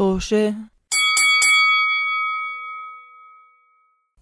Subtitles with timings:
[0.00, 0.54] طوشة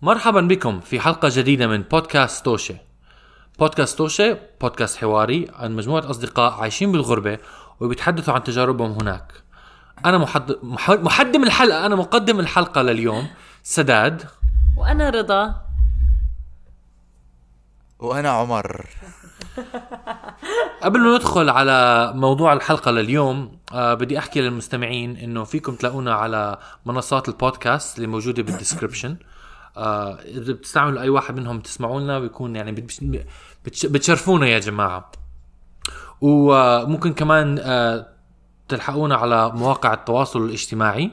[0.03, 2.79] مرحبا بكم في حلقة جديدة من بودكاست توشة.
[3.59, 7.39] بودكاست توشة بودكاست حواري عن مجموعة أصدقاء عايشين بالغربة
[7.81, 9.33] وبيتحدثوا عن تجاربهم هناك.
[10.05, 10.57] أنا محد...
[10.63, 13.29] مح- محدم الحلقة أنا مقدم الحلقة لليوم
[13.63, 14.25] سداد.
[14.77, 15.55] وأنا رضا.
[17.99, 18.87] وأنا عمر.
[20.83, 26.59] قبل ما ندخل على موضوع الحلقة لليوم آه بدي أحكي للمستمعين إنه فيكم تلاقونا على
[26.87, 29.17] منصات البودكاست اللي موجودة بال description
[29.77, 33.01] آه إذا بتستعملوا أي واحد منهم تسمعوا لنا بيكون يعني بتش-
[33.65, 35.11] بتش- بتشرفونا يا جماعة.
[36.21, 38.07] وممكن كمان آه
[38.69, 41.11] تلحقونا على مواقع التواصل الاجتماعي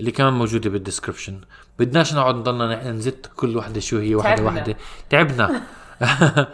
[0.00, 1.40] اللي كمان موجودة بال description
[1.78, 4.60] بدناش نقعد نضلنا نزت كل وحدة شو هي وحدة تعبنا.
[4.60, 4.76] وحدة.
[5.10, 5.62] تعبنا.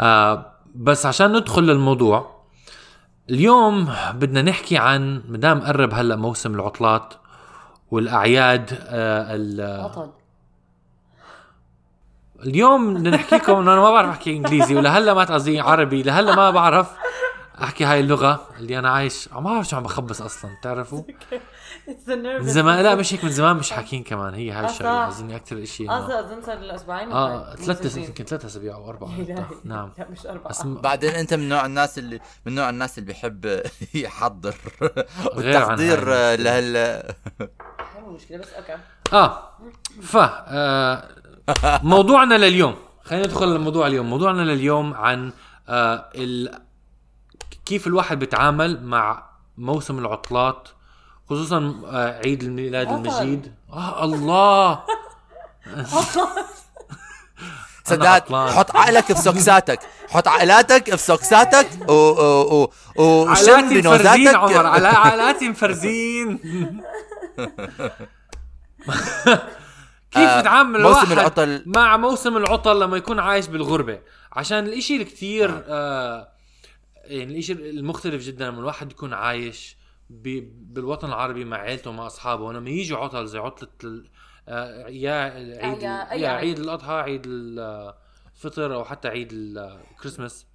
[0.00, 2.34] آه بس عشان ندخل للموضوع
[3.30, 7.14] اليوم بدنا نحكي عن مدام قرب هلا موسم العطلات
[7.90, 9.60] والأعياد آه ال-
[12.46, 16.34] اليوم بدنا نحكي لكم إنه أنا ما بعرف أحكي إنجليزي ولهلا ما قصدي عربي لهلا
[16.36, 16.90] ما بعرف
[17.62, 21.02] أحكي هاي اللغة اللي أنا عايش ما بعرف شو عم بخبص أصلا بتعرفوا؟
[22.08, 24.34] من زمان لا مش هيك من زمان مش حاكين كمان.
[24.34, 25.10] هي هاي آه، الشغلة.
[25.10, 25.16] صح.
[25.16, 29.10] اظن أكثر شيء آه أظن صار له أسبوعين آه ثلاث يمكن ثلاث أسابيع أو أربعة.
[29.64, 29.92] نعم.
[29.98, 30.48] لا مش أربعة.
[30.48, 33.62] بس بعدين أنت من نوع الناس اللي من نوع الناس اللي بيحب
[33.94, 34.54] يحضر.
[35.36, 37.02] والتحضير هاي لهال
[38.00, 38.76] مو مشكلة بس أوكي.
[39.12, 39.48] آه.
[40.02, 41.08] ف آه
[41.82, 42.74] موضوعنا لليوم.
[43.04, 44.10] خلينا ندخل لموضوع اليوم.
[44.10, 45.32] موضوعنا لليوم عن
[45.68, 46.58] آه ال...
[47.66, 50.68] كيف الواحد بيتعامل مع موسم العطلات
[51.30, 52.96] خصوصا آه عيد الميلاد عطل.
[52.96, 53.54] المجيد.
[53.72, 54.80] آه الله.
[57.84, 58.22] سداد.
[58.32, 59.80] حط عقلك في سوكساتك.
[60.08, 61.68] حط عقلاتك في سوكساتك.
[61.88, 64.34] و و و مفرزين بنوزاتك.
[64.34, 64.66] عمر.
[64.74, 66.38] على علاتي مفرزين.
[70.10, 73.98] كيف آه، بتعامل موسم الواحد العطل- مع موسم العطل لما يكون عايش بالغربة؟
[74.32, 76.28] عشان الإشي الكتير آه
[77.04, 79.76] يعني الإشي المختلف جدا لما الواحد يكون عايش
[80.10, 82.42] بالوطن العربي مع عيلته ومع أصحابه.
[82.44, 84.08] ولما يجي عطل زي عطلة ال-
[84.48, 85.12] آه يا
[85.64, 86.58] عيد يا- عيد.
[86.58, 90.46] الأضحى عيد الفطر أو حتى عيد الكريسماس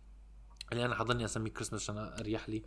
[0.71, 2.63] اللي أنا حضرني أسميه كريسماس عشان أريح لي.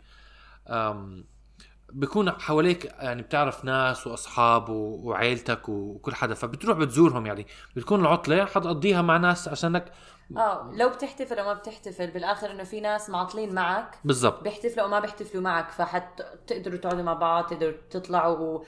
[1.93, 6.33] بكون حواليك يعني بتعرف ناس وأصحاب وعيلتك وكل حدا.
[6.33, 7.47] فبتروح بتزورهم يعني.
[7.75, 9.91] بتكون العطلة حتقضيها مع ناس عشانك
[10.37, 13.99] آه لو بتحتفل أو ما بتحتفل بالآخر إنه في ناس معطلين معك.
[14.05, 14.43] بالضبط.
[14.43, 18.63] بيحتفلوا أو ما بيحتفلوا معك فحتقدروا تقعدوا مع بعض تقدروا تطلعوا و...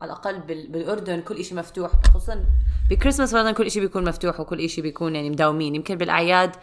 [0.00, 0.68] على الأقل بال...
[0.68, 2.44] بالأردن كل شيء مفتوح خصوصا
[2.90, 5.74] بكريسماس مثلا كل شيء بيكون مفتوح وكل شيء بيكون يعني مداومين.
[5.74, 6.56] يمكن بالأعياد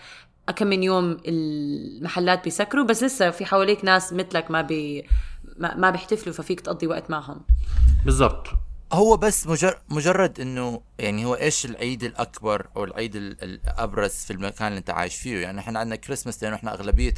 [0.55, 5.07] كم من يوم المحلات بيسكروا بس لسه في حواليك ناس مثلك ما بي
[5.57, 7.41] ما, ما بيحتفلوا ففيك تقضي وقت معهم.
[8.05, 8.47] بالضبط.
[8.93, 9.77] هو بس مجر...
[9.89, 14.89] مجرد إنه يعني هو إيش العيد الأكبر أو العيد ال- الأبرز في المكان اللي أنت
[14.89, 15.37] عايش فيه.
[15.37, 17.13] يعني إحنا عندنا كريسماس لأنه إحنا أغلبية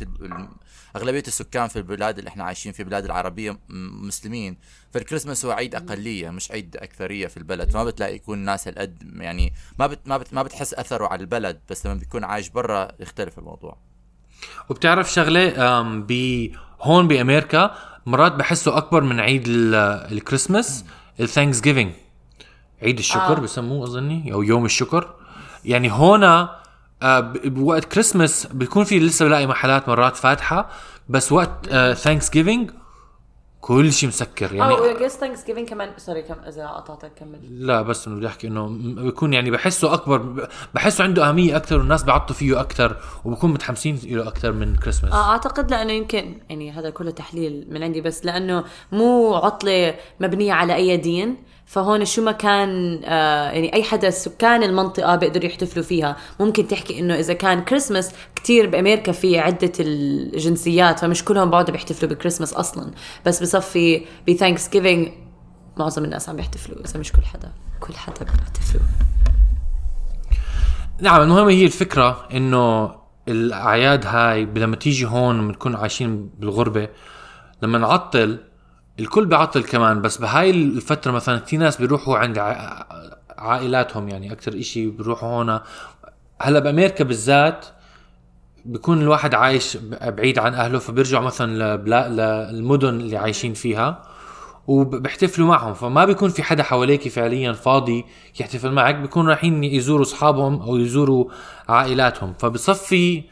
[0.95, 3.59] أغلبية السكان في البلاد اللي إحنا عايشين في البلاد العربية
[4.01, 4.57] مسلمين.
[4.93, 7.69] فالكريسماس هو عيد أقلية مش عيد أكثرية في البلد.
[7.71, 9.99] فما بتلاقي يكون الناس هالقد يعني ما بت...
[10.05, 10.33] ما بت...
[10.33, 13.77] ما بتحس أثره على البلد بس لما بيكون عايش برا يختلف الموضوع.
[14.69, 15.49] وبتعرف شغلة
[16.81, 19.75] هون بأمريكا مرات بحسه أكبر من عيد ال-
[20.13, 20.85] ال Christmas ال
[21.19, 21.91] Thanksgiving
[22.83, 23.37] عيد الشكر آه.
[23.37, 23.39] آه.
[23.39, 25.13] بسموه أظني أو يوم الشكر
[25.65, 26.55] يعني هنا
[27.01, 30.69] آه، بوقت كريسماس بيكون في لسه بلاقي محلات مرات فاتحة
[31.09, 32.71] بس وقت Thanksgiving
[33.63, 37.67] كل شيء مسكر يعني أو yes Thanksgiving كمان sorry كم إذا قطعتك كمل.
[37.67, 38.67] لا بس إنه بدي أحكي إنه
[39.03, 44.27] بيكون يعني بحسه أكبر بحسه عنده أهمية أكثر والناس بيعطوا فيه أكثر وبكون متحمسين له
[44.27, 48.63] أكثر من كريسماس آه أعتقد لأنه يمكن يعني هذا كله تحليل من عندي بس لأنه
[48.91, 51.37] مو عطلة مبنية على أي دين.
[51.65, 56.17] فهون شو ما كان آه يعني أي حدا سكان المنطقة بيقدروا يحتفلوا فيها.
[56.39, 62.11] ممكن تحكي إنه إذا كان كريسماس كتير بأمريكا في عدة الجنسيات فمش كلهم بيقعدوا بيحتفلوا
[62.11, 62.91] بكريسماس أصلا.
[63.25, 65.11] بس بصفي ب Thanksgiving
[65.77, 67.51] معظم الناس عم بيحتفلوا إذا مش كل حدا.
[67.79, 68.83] كل حدا بيحتفلوا
[70.99, 72.95] نعم المهم هي الفكرة إنه
[73.27, 76.89] الأعياد هاي لما تيجي هون بنكون عايشين بالغربة
[77.61, 78.39] لما نعطل
[78.99, 82.37] الكل بيعطل كمان بس بهاي الفترة مثلا كثير ناس بيروحوا عند
[83.37, 85.59] عائلاتهم يعني أكثر إشي بيروحوا هون.
[86.41, 87.65] هلأ بامريكا بالذات
[88.65, 91.77] بيكون الواحد عايش بعيد عن أهله فبيرجعوا مثلا
[92.51, 94.01] للمدن اللي عايشين فيها
[94.67, 95.73] وبيحتفلوا معهم.
[95.73, 98.05] فما بيكون في حدا حواليك فعليا فاضي
[98.39, 101.25] يحتفل معك بيكون رايحين يزوروا أصحابهم أو يزوروا
[101.69, 102.33] عائلاتهم.
[102.39, 103.23] فبصفي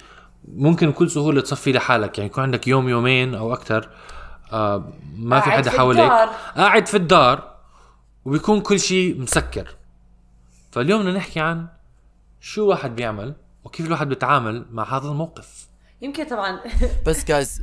[0.55, 2.17] ممكن بكل سهولة تصفي لحالك.
[2.17, 3.89] يعني يكون عندك يوم يومين أو أكثر
[4.51, 6.01] آه ما في قاعد حدا في حواليك.
[6.03, 6.27] الدار.
[6.55, 7.55] قاعد في الدار
[8.25, 9.75] وبيكون كل شيء مسكر.
[10.71, 11.67] فاليوم بدنا نحكي عن
[12.41, 15.67] شو واحد بيعمل وكيف الواحد بيتعامل مع هذا الموقف.
[16.01, 16.59] يمكن طبعا.
[17.07, 17.61] بس جايز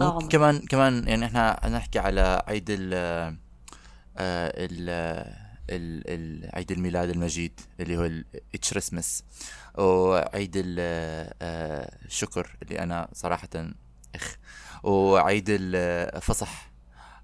[0.00, 0.12] آه.
[0.14, 2.94] ممكن كمان كمان يعني إحنا نحكي على عيد ال
[4.18, 4.90] ال
[5.70, 8.10] ال ال عيد الميلاد المجيد اللي هو
[8.54, 9.24] الكريسماس
[9.78, 10.76] وعيد ال-
[11.42, 13.48] آه، الشكر اللي أنا صراحة
[14.14, 14.36] إخ
[14.82, 16.75] وعيد الفصح.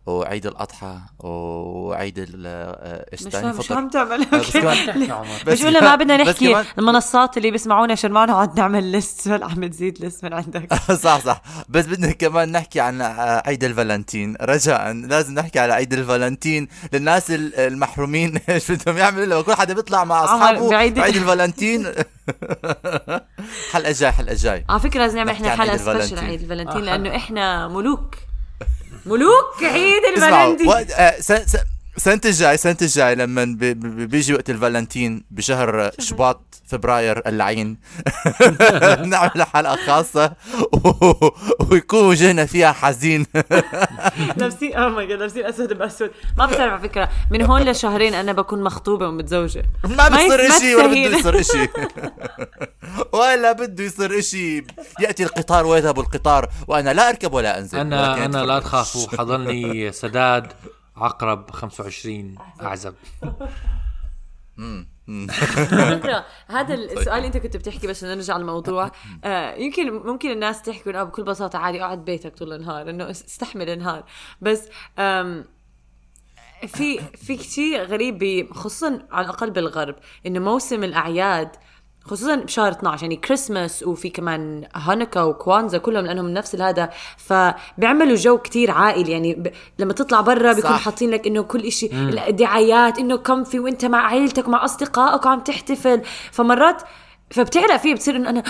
[0.06, 3.76] وعيد الأضحى وعيد ال آه، إيش مش شو فطر.
[3.76, 4.26] عم تعمل.
[4.30, 4.76] بس كمان
[5.46, 10.24] قلنا ما بدنا نحكي المنصات اللي بيسمعونا عشان ما نقعد نعمل list عم تزيد list
[10.24, 10.74] من عندك.
[11.04, 11.42] صح صح.
[11.68, 14.36] بس بدنا كمان نحكي عن آه، عيد الفالنتين.
[14.40, 18.36] رجاء لازم نحكي على عيد الفالنتين للناس ال- المحرومين.
[18.48, 21.86] إيش بدهم يعملوا لما كل حدا بيطلع مع أصحابه بعيد- بعيد الفالنتين؟
[23.72, 26.18] حلقة جاي حلقة جاي على فكرة لازم نعمل إحنا حلقة special.
[26.18, 28.14] عيد الفالنتين آه، لأنه إحنا ملوك.
[29.06, 30.56] ملوك عيد اسمعوا
[30.92, 31.56] آه، س- س-
[31.96, 37.78] سنة الجاي سنة الجاي لما بي- بي- بيجي وقت الفالنتين بشهر شباط فبراير اللعين
[39.12, 40.32] نعمل حلقة خاصة
[41.70, 43.26] ويكون وجهنا فيها حزين.
[44.36, 46.10] لابسين oh my God لابسين اسود بأسود.
[46.38, 49.62] ما بتعرف على فكرة من هون لشهرين أنا بكون مخطوبة ومتزوجة.
[49.84, 51.18] ما ما إشي ولا بده.
[51.18, 51.68] يصير إشي.
[53.20, 54.64] ولا بده يصير إشي.
[55.00, 57.78] يأتي القطار ويذهب القطار وأنا لا أركب ولا أنزل.
[57.78, 58.38] أنا أنا.
[58.44, 60.52] لا تخافوا حضرني سداد.
[60.96, 62.94] عقرب 25 أعزب.
[64.58, 68.90] على فكرة هذا السؤال اللي انت كنت بتحكي بس نرجع للموضوع.
[69.24, 73.70] آه يمكن ممكن الناس تحكي إنه بكل بساطة عادي أقعد بيتك طول النهار إنه استحمل
[73.70, 74.04] النهار.
[74.40, 74.68] بس
[74.98, 75.44] آم
[76.66, 79.96] في في شيء غريب خصوصا على الأقل بالغرب
[80.26, 81.56] إنه موسم الأعياد
[82.04, 88.16] خصوصا بشهر 12 يعني كريسماس وفي كمان هانوكا وكوانزا كلهم لأنهم من نفس هذا فبيعملوا
[88.16, 89.52] جو كتير عائلي يعني ب...
[89.78, 90.70] لما تطلع برا بيكون.
[90.70, 91.90] حاطين لك إنه كل إشي
[92.28, 96.02] الدعايات إنه comfy وإنت مع عيلتك ومع أصدقائك وعم تحتفل
[96.32, 96.82] فمرات
[97.30, 98.42] فبتعرق فيه بتصير إنه أنا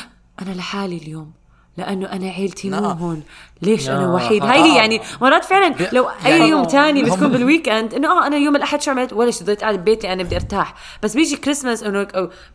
[0.42, 1.32] أنا لحالي اليوم
[1.76, 2.98] لأنه أنا عيلتي مو نعم.
[2.98, 3.22] هون
[3.62, 4.14] ليش أنا آه.
[4.14, 8.08] وحيد هاي هي يعني مرات فعلا لو أي يعني يوم تاني بتكون بال weekend إنه
[8.08, 11.14] آه أنا يوم الأحد شو عملت ولا شيء ضليت قاعد ببيتي أنا بدي أرتاح بس
[11.14, 12.08] بيجي كريسماس إنه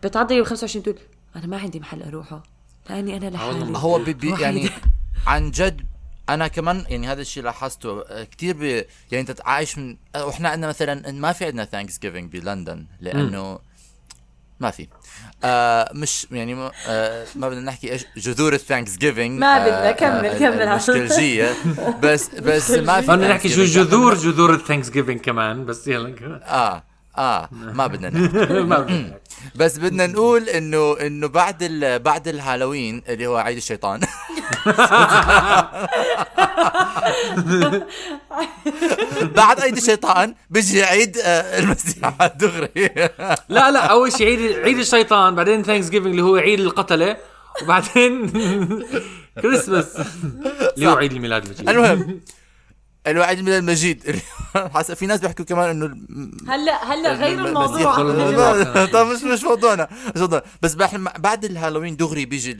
[0.03, 0.95] بتعدي يوم 25 تقول
[1.35, 2.43] أنا ما عندي محل أروحه
[2.89, 4.69] لأني أنا لحالي هو بي يعني.
[5.27, 5.81] عن جد
[6.29, 8.63] أنا كمان يعني هذا الشيء لاحظته آه، كثير
[9.11, 13.59] يعني انت عايش من آه، وإحنا عندنا مثلا ما في عندنا Thanksgiving بلندن لأنه
[14.59, 14.87] ما في.
[15.43, 20.37] آه مش يعني ما, آه ما بدنا نحكي إيش جذور ال Thanksgiving ما بدنا، كمل-
[20.39, 20.61] كمل.
[20.61, 21.53] المشكلجية.
[22.03, 23.63] بس بس ما في بدنا نحكي شو.
[23.63, 26.83] جذور جذور ال Thanksgiving كمان بس يلا آه
[27.17, 28.37] آه ما بدنا نحكي.
[28.63, 29.17] ما بدنا.
[29.55, 33.99] بس بدنا نقول انه إنه بعد ال بعد الهالوين اللي هو عيد الشيطان.
[39.35, 42.69] بعد عيد الشيطان بيجي عيد آه، المسيح دغري.
[43.49, 47.17] لا لا أول شيء عيد عيد الشيطان بعدين Thanksgiving اللي هو عيد القتلة
[47.63, 48.31] وبعدين
[49.41, 49.97] كريسماس
[50.77, 51.69] اللي هو عيد الميلاد المجيد.
[51.69, 52.21] المهم
[53.15, 54.15] عيد الميلاد المجيد.
[54.75, 55.85] حسب في ناس بيحكوا كمان إنه
[56.53, 57.95] هلأ هلأ غير الموضوع.
[58.93, 60.75] طب مش مش موضوعنا مش موضوعنا بس
[61.17, 62.57] بعد الهالوين دغري بيجي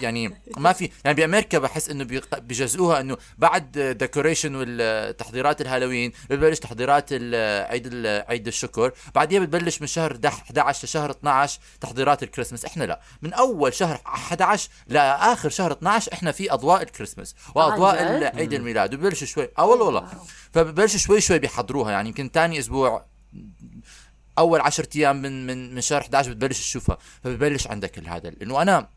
[0.00, 2.04] يعني ما في يعني بأمريكا بحس إنه
[2.42, 8.92] بيجزئوها إنه بعد decoration والتحضيرات الهالوين بتبلش تحضيرات عيد عيد الشكر.
[9.14, 12.64] بعديها بتبلش من شهر 11 لشهر 12 تحضيرات الكريسماس.
[12.64, 18.38] إحنا لا من أول شهر 11 لآخر شهر 12 إحنا في أضواء الكريسماس وأضواء؟ ال-
[18.38, 18.94] عيد الميلاد.
[18.94, 19.48] وببلشوا شوي.
[19.70, 20.08] والله والله
[20.52, 23.04] فببلشوا شوي شوي بيحضروها يعني يمكن ثاني أسبوع
[24.38, 28.88] أول 10 أيام من من من شهر 11 بتبلش تشوفها فببلش عندك هذا لأنه أنا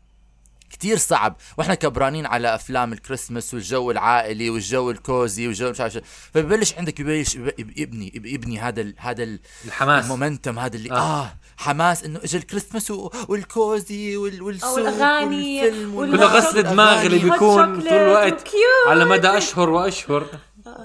[0.70, 5.92] كتير صعب وإحنا كبرانين على أفلام الكريسماس والجو العائلي والجو ال cozy والجو مش عارف
[5.92, 6.00] شو.
[6.34, 10.58] فببلش عندك ببلش يب- يب- يبني يب- يبني هذا ال هذا ال الحماس ال momentum
[10.58, 10.94] هذا اللي آه.
[10.94, 12.90] آه, آه حماس إنه اجى ال Christmas
[13.28, 18.48] وال cozy وال والسوق والأغاني والفيلم وال- كله غسل دماغ اللي بيكون طول الوقت.
[18.88, 20.26] على مدى أشهر وأشهر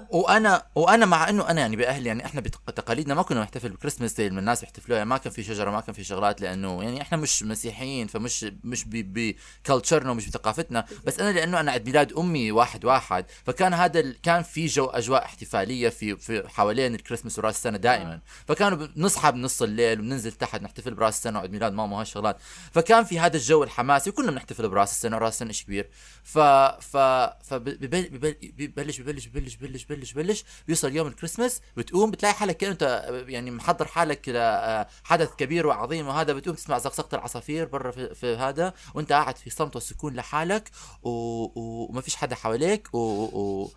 [0.09, 4.29] وأنا وأنا مع إنه أنا يعني بأهلي يعني إحنا بتقاليدنا ما كنا نحتفل بكريسماس زي
[4.29, 7.17] ما الناس بيحتفلوا يعني ما كان في شجرة ما كان في شغلات لأنه يعني إحنا
[7.17, 10.86] مش مسيحيين فمش مش بكلتشرنا ومش بثقافتنا.
[11.05, 14.21] بس أنا لأنه أنا عيد ميلاد أمي واحد واحد فكان هذا ال...
[14.21, 18.19] كان في جو أجواء احتفالية في في حوالين الكريسماس وراس السنة دائما.
[18.48, 22.38] فكانوا بنصحى بنص الليل وبننزل تحت نحتفل براس السنة وعيد ميلاد ماما وهالشغلات.
[22.71, 25.89] فكان في هذا الجو الحماسي وكنا بنحتفل براس السنة وراس السنة شيء كبير.
[26.24, 26.98] ف ف
[27.43, 33.06] فببلش ببلش ببلش ببلش ببلش بلش بلش بيوصل يوم الكريسماس بتقوم بتلاقي حالك كأنه انت
[33.28, 38.74] يعني محضر حالك لحدث كبير وعظيم وهذا بتقوم تسمع زقزقة العصافير برا في, في هذا
[38.94, 40.70] وانت قاعد في صمت وسكون لحالك
[41.04, 41.10] و...
[41.10, 41.88] و...
[41.90, 42.98] وما فيش حدا حواليك و...
[42.98, 43.72] و...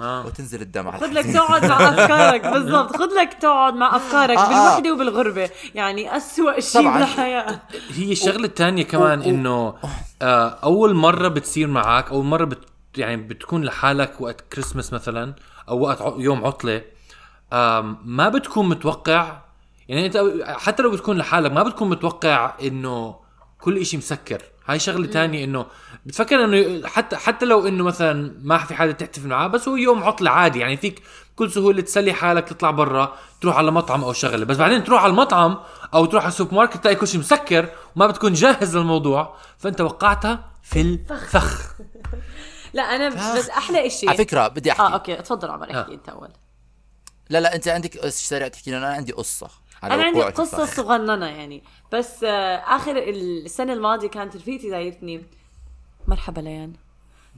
[0.00, 0.26] آه.
[0.26, 4.48] وتنزل الدمعة خذ لك تقعد مع أفكارك بالضبط خذ لك تقعد مع أفكارك آه، آه.
[4.48, 6.94] بالوحدة وبالغربة يعني أسوأ شيء.
[6.94, 7.60] بالحياة
[7.90, 9.74] هي الشغلة الثانية كمان إنه
[10.22, 15.34] آه أول مرة بتصير معك أول مرة بت يعني بتكون لحالك وقت كريسمس مثلا
[15.68, 16.82] أو وقت يوم عطلة
[18.04, 19.38] ما بتكون متوقع.
[19.88, 23.16] يعني أنت حتى لو بتكون لحالك ما بتكون متوقع إنه
[23.60, 24.42] كل إشي مسكر.
[24.66, 25.66] هاي شغلة تانية إنه
[26.06, 30.04] بتفكر إنه حتى حتى لو إنه مثلا ما في حدا تحتفل معاه بس هو يوم
[30.04, 30.58] عطلة عادي.
[30.58, 31.02] يعني فيك
[31.34, 34.44] بكل سهولة تسلي حالك تطلع برا تروح على مطعم أو شغلة.
[34.44, 35.58] بس بعدين تروح على المطعم
[35.94, 39.36] أو تروح على السوبر ماركت تلاقي كل شيء مسكر وما بتكون جاهز للموضوع.
[39.58, 41.74] فأنت وقعتها في الفخ.
[42.74, 44.82] لا أنا بس أحلى شيء على فكرة بدي أحكي.
[44.82, 45.94] آه أوكي تفضل عمر احكي آه.
[45.94, 46.28] أنت أول.
[47.30, 49.50] لا لا أنت عندك سريع تحكي لنا أنا عندي قصة
[49.82, 50.64] على أنا عندي قصة.
[50.64, 51.62] صغننة يعني.
[51.92, 55.22] بس آه آخر السنة الماضية كانت رفيقتي زايرتني
[56.08, 56.72] مرحبا ليان.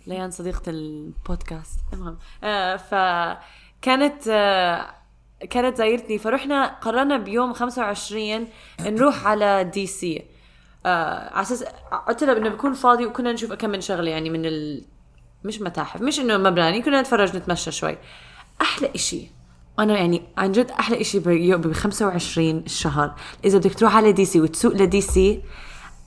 [0.07, 1.81] ليان صديقة البودكاست.
[1.93, 4.95] المهم آه فكانت آه
[5.51, 8.49] كانت زايرتني فرحنا قررنا بيوم 25
[8.81, 10.25] نروح على دي سي.
[10.87, 11.63] آه على أساس
[12.09, 14.85] قلت لها إنه بكون فاضي وكنا نشوف كم من شغلة يعني من ال...
[15.47, 17.97] مش متاحف مش إنه مباني كنا نتفرج نتمشى شوي.
[18.63, 19.31] أحلى إشي
[19.79, 23.15] أنا يعني عن جد أحلى إشي ب 25 الشهر.
[23.45, 25.43] إذا بدك تروح على دي سي وتسوق لدي سي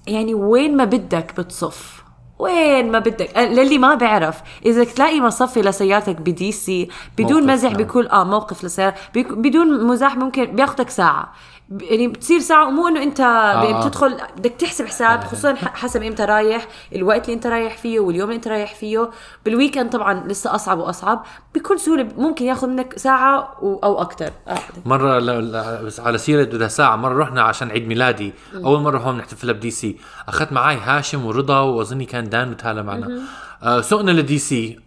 [0.07, 2.03] يعني وين ما بدك بتصف.
[2.39, 4.41] وين ما بدك للي ما بعرف.
[4.65, 7.77] إذا تلاقي مصفي لسيارتك بدي سي بدون مزح نعم.
[7.77, 11.23] بيكون آه موقف للسيارة بيك- بدون مزاح ممكن بياخدك ساعة.
[11.23, 13.23] ب- يعني بتصير ساعة ومو إنه أنت آه.
[13.23, 13.87] آه.
[13.87, 18.29] بتدخل بدك تحسب حساب خصوصا ح- حسب إمتى رايح الوقت اللي أنت رايح فيه واليوم
[18.29, 19.09] اللي أنت رايح فيه.
[19.45, 21.23] بال weekend طبعا لسه أصعب وأصعب.
[21.55, 24.57] بكل سهولة ممكن ياخذ منك ساعة أو أكثر آه.
[24.85, 25.51] مرة ل...
[25.51, 25.85] ل...
[25.85, 28.33] بس على سيرة بدها ساعة مرة رحنا عشان عيد ميلادي.
[28.55, 29.97] أول مرة هون نحتفلها بدي سي.
[30.27, 33.21] أخذت معي هاشم ورضا وأظني كان دان وتهلا معنا.
[33.63, 34.79] آه سوقنا لدي سي.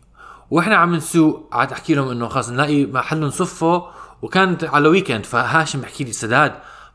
[0.50, 3.86] وإحنا عم نسوق قعدت أحكي لهم إنه خلص نلاقي محل نصفه.
[4.22, 6.52] وكانت على weekend فهاشم بحكي لي سداد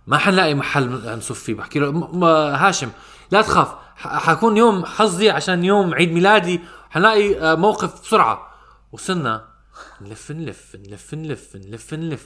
[0.08, 1.54] ما حنلاقي محل نصف فيه.
[1.54, 2.90] بحكي له م- م- هاشم
[3.32, 8.48] لا تخاف حكون يوم حظي عشان يوم عيد ميلادي حنلاقي آه، موقف بسرعة.
[8.92, 9.46] وصلنا
[10.02, 12.26] نلف نلف نلف نلف نلف نلف.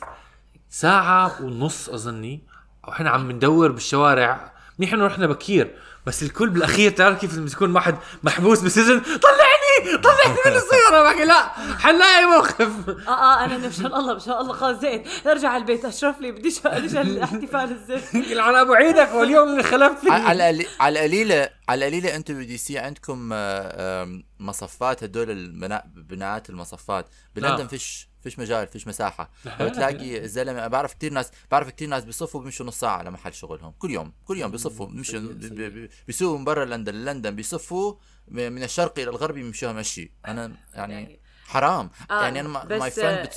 [0.69, 2.41] ساعة ونص أظني
[2.87, 4.53] وإحنا عم ندور بالشوارع.
[4.79, 5.75] منيح إنه رحنا بكير.
[6.05, 9.97] بس الكل بالأخير تعرف كيف لما تكون واحد محبوس بسجن طلعني!
[10.03, 11.47] طلعني من السيارة بحكي لا!
[11.79, 12.89] حنلاقي موقف!
[13.07, 16.59] آه آه أنا مشان الله مشان الله خلاص زين ارجع على البيت أشرف لي بديش
[16.59, 18.23] بديش الاحتفال الزين.
[18.31, 20.27] يلعن أبو عيدك واليوم اللي خلفت على فيه.
[20.29, 26.49] على القلي- على القليله على القليله أنتم بدي سي عندكم آه، مصفات هدول البناء بناءات
[26.49, 27.05] المصفات.
[27.35, 27.67] بلندن آه.
[27.67, 29.31] فيش فيش مجال فيش مساحة.
[29.45, 33.71] بتلاقي الزلمه بعرف كثير ناس بعرف كثير ناس بيصفوا بيمشوا نص ساعة على محل شغلهم.
[33.79, 37.93] كل يوم كل يوم بيصفوا بيمشوا بي- بي- بيسوقوا من برا لندن لندن بيصفوا
[38.27, 40.11] من الشرق إلى الغرب بيمشوها مشي.
[40.27, 41.89] أنا يعني حرام.
[42.11, 42.49] آه، يعني أنا
[42.79, 43.29] my friend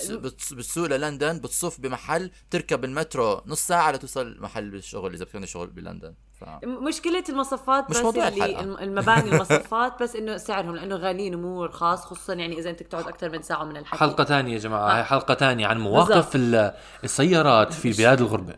[0.53, 6.15] بتسوق للندن بتصف بمحل تركب المترو نص ساعة لتوصل محل الشغل إذا بتكون شغل بلندن.
[6.41, 6.45] ف...
[6.65, 8.61] مشكلة المصفات مش بس موضوع اللي الحلقة.
[8.65, 13.09] الم- المباني المصفات بس إنه سعرهم لأنه غاليين ومو رخاص خصوصا يعني إذا أنت تقعد
[13.09, 14.97] أكثر من ساعة من الحكي حلقة تانية يا جماعة آه.
[14.97, 16.75] هاي حلقة تانية عن مواقف ال-
[17.05, 18.55] السيارات في بلاد الغربة.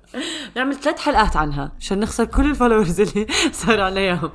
[0.56, 4.30] نعمل ثلاث حلقات عنها عشان نخسر كل ال followers اللي صار عليهم.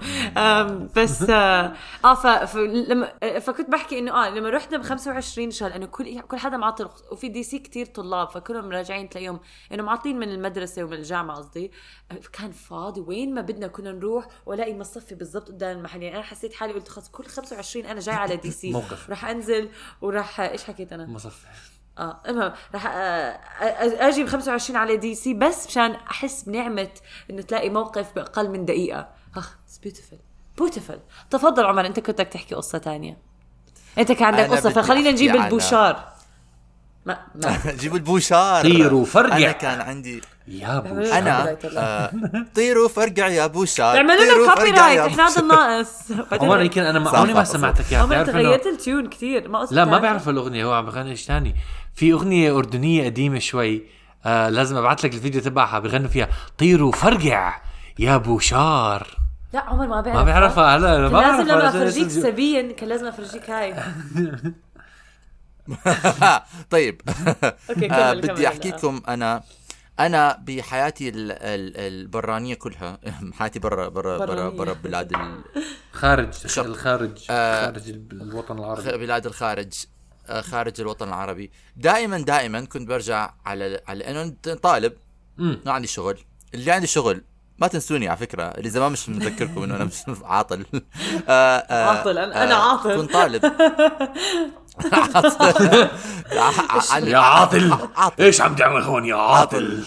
[0.95, 1.73] بس آه
[2.05, 2.27] آه، ف...
[2.27, 2.55] ف...
[2.57, 6.57] لما آه، فكنت بحكي إنه آه لما رحنا ب 25 شهر لأنه كل كل حدا
[6.57, 9.39] معطل وفي دي سي كثير طلاب فكلهم راجعين تلاقيهم
[9.73, 11.71] إنه معطلين من المدرسة ومن الجامعة قصدي.
[12.33, 16.01] كان فاضي وين ما بدنا كنا نروح والاقي مصفي بالضبط قدام المحل.
[16.03, 19.09] يعني أنا حسيت حالي قلت خلص كل 25 أنا جاي على دي سي موقف.
[19.09, 19.69] راح أنزل
[20.01, 21.47] وراح إيش حكيت أنا؟ مصفى
[21.97, 26.89] آه المهم راح آه، آه، أجي ب 25 على دي سي بس مشان أحس بنعمة
[27.29, 29.07] إنه تلاقي موقف بأقل من دقيقة.
[29.35, 30.17] اخ beautiful
[30.57, 33.17] beautiful تفضل عمر أنت كنت بدك تحكي قصة تانية.
[33.97, 36.11] أنت كان عندك قصة فخلينا نجيب البوشار.
[37.05, 37.57] ما ما.
[37.79, 38.61] جيبوا البوشار.
[38.63, 39.37] طير وفرقع.
[39.37, 42.11] أنا كان عندي يا أبو بيعملوا أنا؟ آه،
[42.55, 45.41] طيروا فرقع يا بوشار بيعملوا طيروا لنا فرقع copy يا right إحنا هذا.
[45.41, 49.09] الناقص عمر يمكن أنا عمري ما سمعتك اياها عمر انت بتعرف إنه- غيرت ال tune
[49.09, 50.65] كثير ما لا ما؟ بعرف الأغنية.
[50.65, 51.55] هو عم بغني إيش ثاني
[51.95, 53.83] في أغنية أردنية قديمة شوي.
[54.25, 55.79] آه لازم أبعث لك الفيديو تبعها.
[55.79, 56.27] بغنوا فيها.
[56.57, 57.61] طير وفرقع
[57.99, 59.07] يا بوشار
[59.53, 60.15] لا عمر ما بعرف.
[60.17, 63.75] ما بعرفها هلا ما لازم لما أفرجيك سبيا كان لازم أفرجيك هاي.
[66.71, 67.01] طيب.
[67.69, 68.69] okay كمل آه، كمل بدي أحكي.
[68.69, 69.41] لكم أنا
[69.99, 72.99] أنا بحياتي ال- ال- البرانية كلها
[73.39, 74.49] حياتي برا برا برا.
[74.49, 75.43] برا بلاد ال-
[75.91, 76.63] خارج شق.
[76.63, 79.73] الخارج آه، خارج الوطن العربي بلاد الخارج
[80.27, 84.93] آه، خارج الوطن العربي دائما دائما كنت برجع على على انه طالب.
[85.37, 86.17] ما عندي شغل
[86.53, 87.23] اللي عندي شغل
[87.59, 90.65] ما تنسوني على فكرة اللي زمان مش مذكركم إنه أنا مش عاطل
[91.27, 92.95] آه، آه، عاطل، أنا- أنا عاطل.
[93.01, 93.41] كنت طالب
[97.03, 97.89] يا عاطل.
[98.19, 99.85] إيش عم تعمل هون يا عاطل؟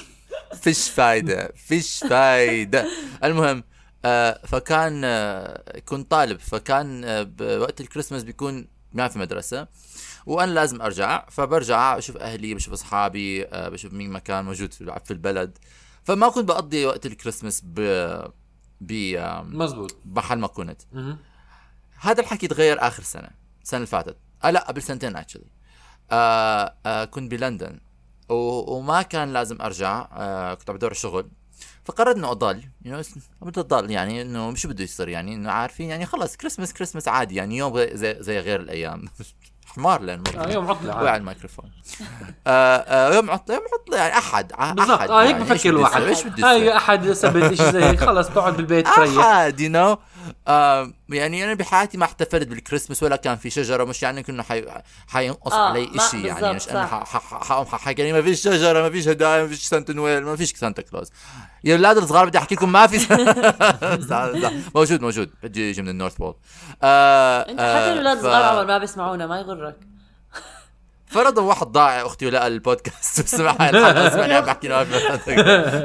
[0.62, 2.86] فيش فايدة فيش فايدة.
[3.24, 3.64] المهم
[4.04, 9.66] آه فكان آه كنت طالب فكان آه بوقت الكريسماس بيكون ما في مدرسة
[10.26, 11.26] وأنا لازم أرجع.
[11.30, 15.58] فبرجع بشوف أهلي بشوف أصحابي بشوف مين ما كان موجود في البلد.
[16.04, 17.80] فما كنت بقضي وقت الكريسماس ب
[18.80, 18.92] ب
[19.44, 19.96] مزبوط.
[20.04, 20.82] محل ما كنت.
[22.00, 23.28] هذا الحكي تغير آخر سنة
[23.62, 24.16] السنة اللي فاتت.
[24.44, 25.50] آه لا قبل سنتين actually
[26.10, 27.80] آه آه كنت بلندن.
[28.28, 31.30] وما كان لازم أرجع آه كنت عم بدور شغل.
[31.84, 33.02] فقررت إنه أضل you
[33.42, 37.34] بدي أضل يعني إنه شو بده يصير يعني إنه عارفين يعني خلص Christmas Christmas عادي
[37.34, 39.04] يعني يوم زي زي غير الأيام.
[39.66, 40.88] حمار لأنه آه، يوم عطلة.
[41.02, 41.16] وقع.
[41.16, 41.70] الميكروفون.
[42.46, 45.00] آه آه يوم عطلة يوم عطلة يعني أحد بالضبط.
[45.00, 48.00] آه هيك يعني بفكر الواحد؟ إيش بده يصير؟ أحد سبت شيء زي هيك.
[48.00, 49.18] خلص تقعد بالبيت تريح.
[49.24, 49.98] أحد you know
[51.08, 54.64] يعني أنا بحياتي ما احتفلت بالكريسماس ولا كان في شجرة مش يعني انه حي...
[55.08, 57.04] حينقص آه، علي شيء يعني مش ح-
[57.44, 60.52] حقوم حكي لي ما فيش شجرة ما فيش هدايا ما فيش سانتا نويل ما فيش
[60.52, 61.10] Santa Claus.
[61.64, 62.98] يا أولاد الصغار بدي أحكي لكم ما في
[64.74, 65.30] موجود موجود.
[65.42, 66.34] بده يجي من ال North Pole
[66.82, 69.76] آه أنت حتى الأولاد ف- الصغار عمر ما بيسمعونا ما يغرك.
[71.06, 73.20] فرضا واحد ضاع أختي ولقى البودكاست.
[73.24, 74.68] وسمع هاي الحلقة سمعني عم بحكي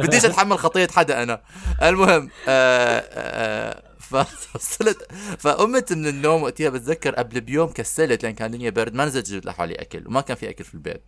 [0.01, 1.41] بديش أتحمل خطية حدا أنا.
[1.84, 3.88] المهم آه آه
[4.43, 5.11] فوصلت.
[5.39, 9.45] فقمت من النوم وقتها بتذكر قبل بيوم كسلت لأن كان الدنيا برد ما نزلت جبت
[9.45, 11.03] لحالي أكل وما كان في أكل في البيت.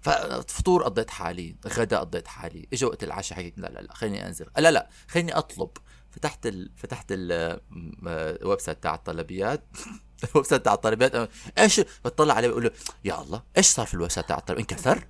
[0.00, 4.46] ففطور قضيت حالي غدا قضيت حالي اجى وقت العشاء حكيت لا لا لا خليني أنزل.
[4.58, 5.70] لا لا خليني أطلب.
[6.10, 6.70] فتحت ال...
[6.76, 7.60] فتحت آه،
[8.06, 9.64] ال website تاع الطلبيات.
[10.24, 12.70] ال website تاع الطلبيات إيش؟ بطلع عليه بقول له
[13.04, 15.06] يا الله إيش صار في ال website تاع الطلبيات انكسر.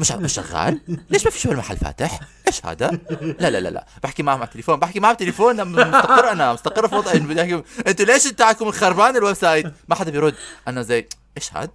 [0.00, 3.86] مش مش شغال؟ ليش ما في شو المحل فاتح؟ إيش هذا؟ لا لا لا لا.
[4.02, 4.76] بحكي معهم على التليفون.
[4.76, 7.18] بحكي معهم تليفون أنا مستقر أنا مستقر في وضعي.
[7.18, 10.34] بدي أحكي أنتوا ليش تاعكم الخربان ال website؟ ما حدا بيرد.
[10.68, 11.70] أنا زي إيش هاد؟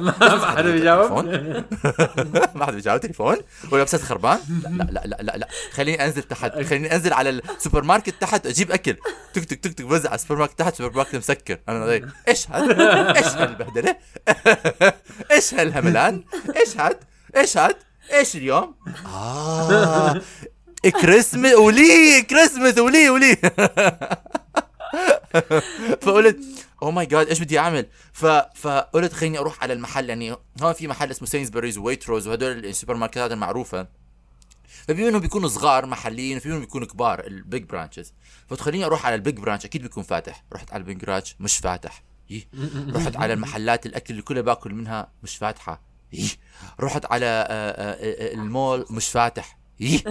[0.00, 1.24] ما حدا بيجاوب؟
[2.54, 3.00] ما حدا بيجاوب.
[3.00, 3.36] تليفون.
[3.70, 5.48] وال website خربان؟ لا لا لا لا لا.
[5.72, 6.60] خليني أنزل تحت.
[6.60, 8.96] خليني أنزل على السوبر ماركت تحت أجيب أكل.
[9.34, 11.58] تك تك تك تك بوزع على السوبر ماركت تحت السوبر ماركت مسكر.
[11.68, 12.80] أنا زي إيش هاد؟
[13.16, 13.96] إيش هالبهدلة؟
[15.32, 16.24] إيش هالهملان؟
[16.56, 16.98] إيش هاد؟
[17.36, 17.76] إيش هاد؟
[18.12, 18.74] إيش اليوم؟
[19.06, 20.22] آه.
[21.00, 23.36] كريسمس ولي كريسمس ولي ولي.
[26.02, 26.38] فقلت
[26.82, 30.88] oh my God إيش بدي أعمل؟ ف فقلت خليني أروح على المحل يعني هون في
[30.88, 33.88] محل اسمه سينزبريز وويتروز وهدول السوبر ماركتات المعروفه
[34.88, 38.12] فبيقولوا انهم بيكونوا صغار محليين وفي منهم بيكونوا كبار ال big branches
[38.48, 40.44] فتخليني أروح على ال big branch أكيد بيكون فاتح.
[40.52, 42.02] رحت على ال big branch مش فاتح.
[42.88, 45.82] رحت على المحلات الأكل اللي كلها باكل منها مش فاتحة.
[46.80, 49.58] رحت على آه، آه، آه، المول مش فاتح.
[49.80, 50.02] إيه.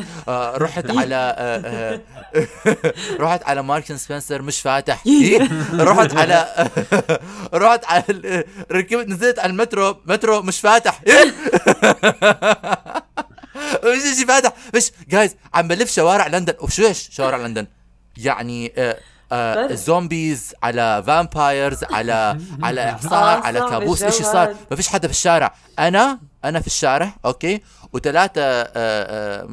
[0.57, 2.01] رحت على آه، آه،
[3.23, 5.03] رحت على ماركس سبنسر مش فاتح.
[5.07, 5.49] إيه.
[5.73, 6.69] رحت على
[7.63, 8.03] رحت على
[8.71, 11.01] ركبت نزلت على المترو مترو مش فاتح.
[11.07, 11.25] إيه.
[13.85, 14.53] مش فاتح.
[14.75, 16.53] مش جايز عم بلف شوارع لندن.
[16.59, 17.67] وشو إيش شوارع لندن؟
[18.17, 18.73] يعني
[19.33, 19.75] آه آه.
[19.75, 24.55] zombies على vampires على على اعصار آه، على كابوس إيش صار.
[24.71, 25.53] ما فيش حدا في الشارع.
[25.79, 27.61] أنا أنا في الشارع أوكي؟
[27.93, 29.45] وثلاثه آه،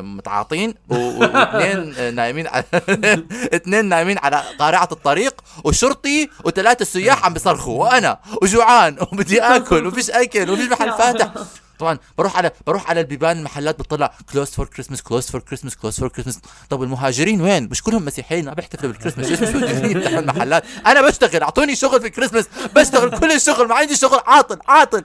[0.00, 2.64] متعاطين واثنين نايمين على
[3.56, 5.34] اثنين نايمين على قارعة الطريق
[5.64, 11.30] وشرطي وثلاثه سياح عم بيصرخوا وأنا وجوعان وبدي آكل وفيش أكل وفيش محل فاتح.
[11.78, 16.00] طبعا بروح على بروح على البيبان المحلات بتطلع closed for Christmas closed for Christmas closed
[16.00, 16.38] for Christmas
[16.70, 20.64] طب المهاجرين وين؟ مش كلهم مسيحيين ما بيحتفلوا بالكريسمس ليش مش موجودين يفتحوا المحلات.
[20.86, 22.44] أنا بشتغل أعطوني شغل في الكريسمس
[22.76, 25.04] بشتغل كل الشغل ما عندي شغل عاطل عاطل.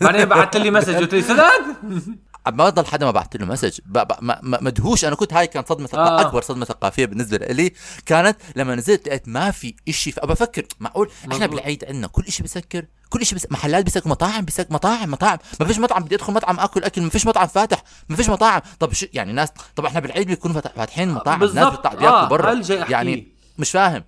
[0.00, 1.52] بعدين بعثت لي message قلت لي صدق
[2.50, 5.04] ما ضل حدا ما بعثت له message ما- ما- مدهوش.
[5.04, 6.20] أنا كنت هاي كانت صدمة آه.
[6.20, 7.72] أكبر صدمة ثقافيه بالنسبة لي.
[8.06, 11.46] كانت لما نزلت لقيت ما في إشي فبفكر معقول؟ إحنا.
[11.46, 15.38] بالعيد عندنا كل إشي بيسكر كل إشي بس محلات بيسكر مطاعم بيسكر مطاعم مطاعم.
[15.60, 17.02] ما فيش مطعم بدي أدخل مطعم آكل أكل.
[17.02, 17.82] ما فيش مطعم فاتح.
[18.08, 18.60] ما فيش مطاعم.
[18.80, 21.42] طب شو يعني ناس طب إحنا بالعيد بيكونوا فات- فاتحين مطاعم.
[21.42, 21.72] الناس بالضبط.
[21.78, 22.62] بتطلع بياكلوا آه، برا.
[22.90, 23.28] يعني
[23.58, 24.04] مش فاهم.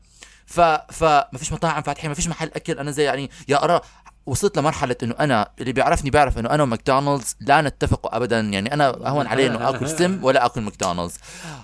[0.47, 2.11] ف فما فيش مطاعم فاتحين.
[2.11, 2.79] ما فيش محل أكل.
[2.79, 3.81] أنا زي يعني يا أرى
[4.29, 8.41] وصلت لمرحلة إنه أنا اللي بيعرفني بيعرف إنه أنا وماكدونالدز لا نتفق ابدا.
[8.41, 11.15] يعني أنا اهون علي إنه آكل سم ولا آكل ماكدونالدز.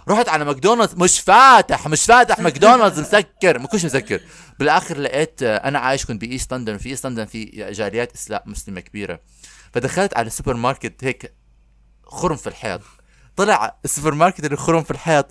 [0.09, 3.59] رحت على ماكدونالدز مش فاتح مش فاتح ماكدونالدز مسكر.
[3.59, 4.21] ما كنتش مسكر.
[4.59, 8.81] بالآخر لقيت أنا عايش كنت ب East London في East London في جاليات اسلام مسلمة
[8.81, 9.21] كبيرة.
[9.73, 11.35] فدخلت على السوبر ماركت هيك
[12.05, 12.81] خرم في الحيط.
[13.37, 15.27] طلع السوبر ماركت اللي خرم في الحيط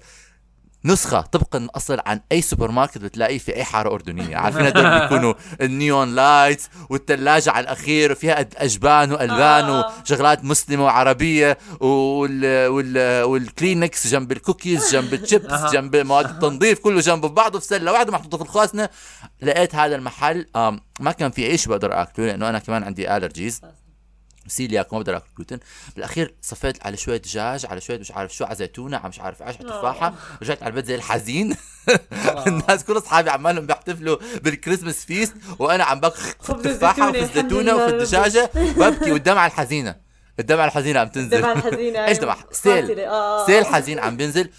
[0.85, 5.33] نسخة طبق الأصل عن أي سوبر ماركت بتلاقيه في أي حارة أردنية عارفين هدول بيكونوا
[5.61, 9.93] ال neon lights والثلاجة على الأخير وفيها أجبان وألوان آه.
[10.01, 15.71] وشغلات مسلمة وعربية وال وال والكلينكس جنب الكوكيز جنب الشيبس.
[15.73, 18.89] جنب مواد التنظيف كله جنب بعضه في سلة واحدة محطوطة في الخواسنة
[19.41, 20.45] لقيت هذا المحل
[20.99, 23.61] ما كان في إيش بقدر أكله لأنه أنا كمان عندي allergies
[24.47, 25.59] celiac ما بقدر اكل جلوتين
[25.95, 29.41] بالأخير صفيت على شوية دجاج على شوية مش عارف شو على زيتونه على مش عارف
[29.41, 31.55] إيش على تفاحة رجعت على البيت زي الحزين.
[32.47, 37.25] الناس كل أصحابي عمالهم بيحتفلوا بال Christmas feast وأنا عم باكل خبز التفاحه الزيتونة، وفي
[37.25, 37.89] الزيتونة وفي.
[37.93, 39.95] الدجاجة ببكي والدمعه الحزينة.
[40.39, 41.35] الدمعه الحزينة عم تنزل.
[41.35, 42.21] الدمعة الحزينة، إيش أيوة.
[42.21, 42.87] دمعه سيل.
[42.87, 43.45] قاتلة، آه.
[43.45, 44.49] سيل حزين عم بينزل.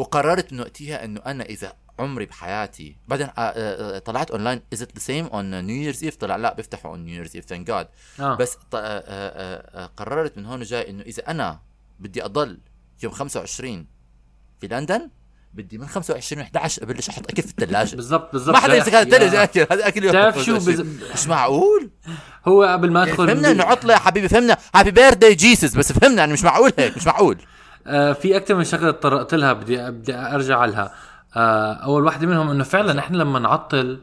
[0.00, 4.82] وقررت إنه وقتها إنه أنا إذا عمري بحياتي بعدين آه، آه، آه، طلعت online is
[4.82, 7.66] it the same on New Year's Eve طلع لا بيفتحوا on New Year's Eve thank
[7.66, 7.88] God.
[8.36, 8.56] بس
[9.96, 11.60] قررت من هون وجاي إنه إذا أنا
[12.00, 12.58] بدي أضل
[13.02, 13.86] يوم 25
[14.60, 15.10] في لندن
[15.54, 17.96] بدي من 25 11 أبلش أحط أكل في الثلاجة.
[17.96, 18.54] بالضبط بالضبط.
[18.56, 20.58] ما حدا يمسك هذا الثلج اكل هذا أكل يوم شو؟ 25.
[20.58, 21.90] بز- مش معقول؟
[22.48, 24.56] هو قبل ما أدخل فهمنا إنه عطلة يا حبيبي فهمنا.
[24.74, 27.38] happy birthday Jesus بس فهمنا يعني مش معقول هيك مش معقول.
[27.86, 30.92] آه في أكثر من شغلة تطرقت لها بدي بدي أرجع لها.
[31.36, 34.00] آه أول واحدة منهم إنه فعلا إحنا لما نعطل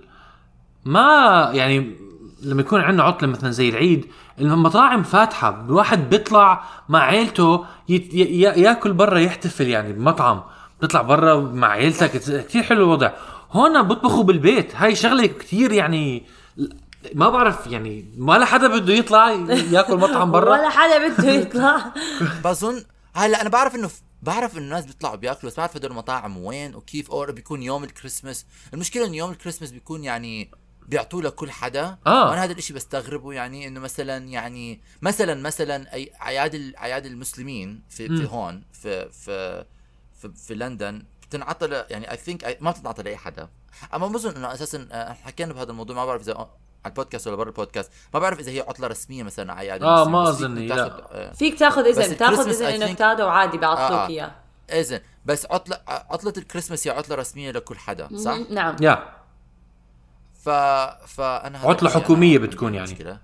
[0.86, 1.96] ما يعني
[2.44, 4.06] لما يكون عندنا عطلة مثلا زي العيد
[4.40, 10.42] المطاعم فاتحة الواحد بيطلع مع عيلته يت ي- ي- يأكل برا يحتفل يعني بمطعم.
[10.82, 12.12] بتطلع برا مع عيلتك
[12.46, 13.12] كثير حلو الوضع.
[13.52, 14.76] هون بيطبخوا بالبيت.
[14.76, 16.24] هاي شغلة كثير يعني
[17.16, 19.32] ما بعرف يعني ما حدا بده يطلع
[19.72, 20.52] يأكل مطعم برا.
[20.52, 21.78] ولا حدا بده يطلع.
[22.46, 22.84] بظن
[23.18, 23.90] هلأ أنا بعرف إنه
[24.22, 28.46] بعرف إنه الناس بيطلعوا بيأكلوا بس بعرف هدول المطاعم وين وكيف أو بيكون يوم الكريسماس.
[28.74, 30.52] المشكلة إنه يوم الكريسماس بيكون يعني
[30.88, 31.98] بيعطوه لكل حدا.
[32.08, 32.30] آه.
[32.30, 38.08] وأنا هذا الإشي بستغربه يعني إنه مثلا يعني مثلا مثلا أي اعياد اعياد المسلمين في
[38.08, 39.66] في هون في في
[40.22, 43.50] في, في لندن بتنعطى يعني اي ثينك ما بتنعطى لأي حدا.
[43.94, 46.50] أما بظن إنه أساسا آه، حكينا بهذا الموضوع ما بعرف إذا
[46.86, 50.12] على البودكاست ولا برا البودكاست ما بعرف إذا هي عطلة رسمية مثلا على آه، المسلمين،
[50.12, 51.30] ما أظن، تاخد- لا.
[51.30, 54.08] آه، فيك تاخذ إذن تاخذ إذن إنك think- تاخذ وعادي بيعطلوك آه، آه.
[54.08, 54.32] اياه
[54.72, 59.10] إذن بس عطلة عطلة الكريسماس هي عطلة رسمية لكل حدا صح؟ نعم يا
[60.44, 60.50] ف
[61.08, 61.60] فأنا
[61.90, 62.92] حكومية أنا- بتكون يعني.
[62.92, 63.20] مشكلة.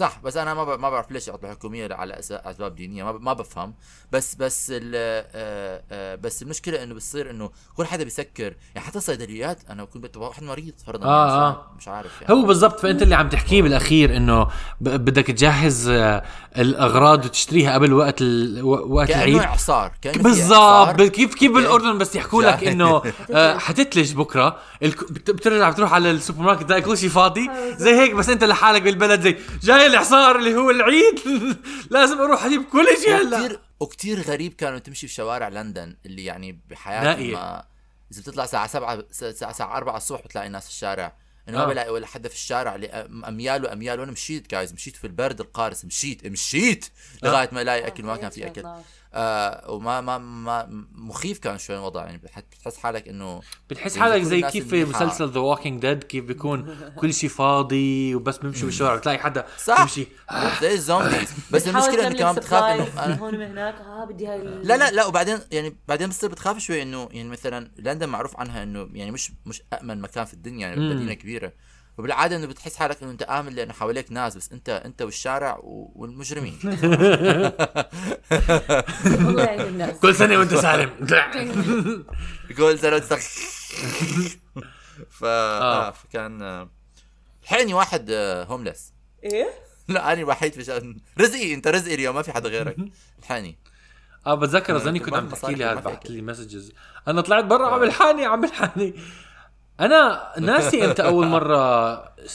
[0.00, 3.12] صح بس أنا ما ب- ما بعرف ليش عطله حكومية على أس- أسباب دينية ما,
[3.12, 3.74] ب- ما بفهم
[4.12, 8.98] بس بس ال آه، آه، بس المشكلة إنه بتصير إنه كل حدا بيسكر يعني حتى
[8.98, 11.66] الصيدليات أنا بكون بت- واحد مريض فرضا آه، يعني مش, آه.
[11.78, 14.44] مش عارف يعني هو بالضبط فأنت اللي عم تحكيه بالأخير إنه
[14.80, 16.22] ب- بدك تجهز آه،
[16.58, 18.62] الأغراض وتشتريها قبل وقت ال...
[18.64, 21.02] وقت كأنه العيد إعصار كأنه بالضبط.
[21.02, 22.64] كيف كيف بالأردن بس يحكوا لك.
[22.64, 23.02] إنه
[23.58, 24.56] حتتلج بكرة
[25.10, 29.20] بترجع بتروح على السوبر ماركت تلاقي كل شيء فاضي زي هيك بس أنت لحالك بالبلد
[29.20, 31.20] زي جاي الاعصار اللي هو العيد.
[31.90, 33.40] لازم أروح أجيب كل شيء هلا.
[33.40, 37.32] وكتير وكتير غريب كانوا تمشي في شوارع لندن اللي يعني بحياتي.
[37.32, 37.64] ما
[38.12, 41.16] إذا بتطلع الساعة 7 الساعة الساعة 4 الصبح بتلاقي الناس في الشارع.
[41.48, 41.66] إنه ما آه.
[41.66, 42.74] بلاقي ولا حدا في الشارع.
[43.28, 44.00] أميال وأميال.
[44.00, 46.86] وأنا مشيت جايز مشيت في البرد القارس مشيت مشيت
[47.22, 48.62] لغاية ما الاقي اكل ما كان في أكل.
[49.16, 54.22] آه وما ما ما مخيف كان شوي الوضع يعني بتح- بتحس حالك إنه بتحس حالك
[54.22, 54.84] زي كيف في.
[54.84, 59.78] مسلسل The Walking Dead كيف بيكون كل شيء فاضي وبس بيمشوا بالشوارع بتلاقي حدا صح.
[59.78, 60.06] بيمشي.
[60.62, 61.32] زي الزومبيز.
[61.52, 65.06] بس المشكلة إنه كمان بتخاف إنه أنا هون وهناك آه بدي هاي لا لا لا
[65.06, 69.32] وبعدين يعني بعدين بتصير بتخاف شوي إنه يعني مثلا لندن معروف عنها إنه يعني مش
[69.46, 70.94] مش امن مكان في الدنيا يعني.
[70.94, 71.52] مدينة كبيرة.
[71.98, 75.58] وبالعادة إنه بتحس حالك إنه أنت آمن لأنه حواليك ناس بس أنت أنت والشارع
[75.94, 76.58] والمجرمين.
[79.04, 80.90] الله يعين الناس كل سنة وأنت سالم.
[82.50, 83.18] يقول زلمة
[85.10, 85.90] ف آه.
[85.90, 86.70] فكان آه،
[87.44, 88.10] حيني واحد
[88.48, 88.92] هومليس
[89.24, 89.50] إيه؟
[89.88, 92.76] لا أنا الوحيد في رزقي أنت رزقي اليوم ما في حدا غيرك.
[93.18, 93.58] الحاني.
[94.26, 96.12] آه بتذكر أظني كنت عم تحكي لي هذا أكل.
[96.12, 96.72] لي مسجز
[97.08, 98.94] أنا طلعت برا عم الحاني عم الحاني.
[99.80, 101.94] أنا ناسي إمتى أول مرة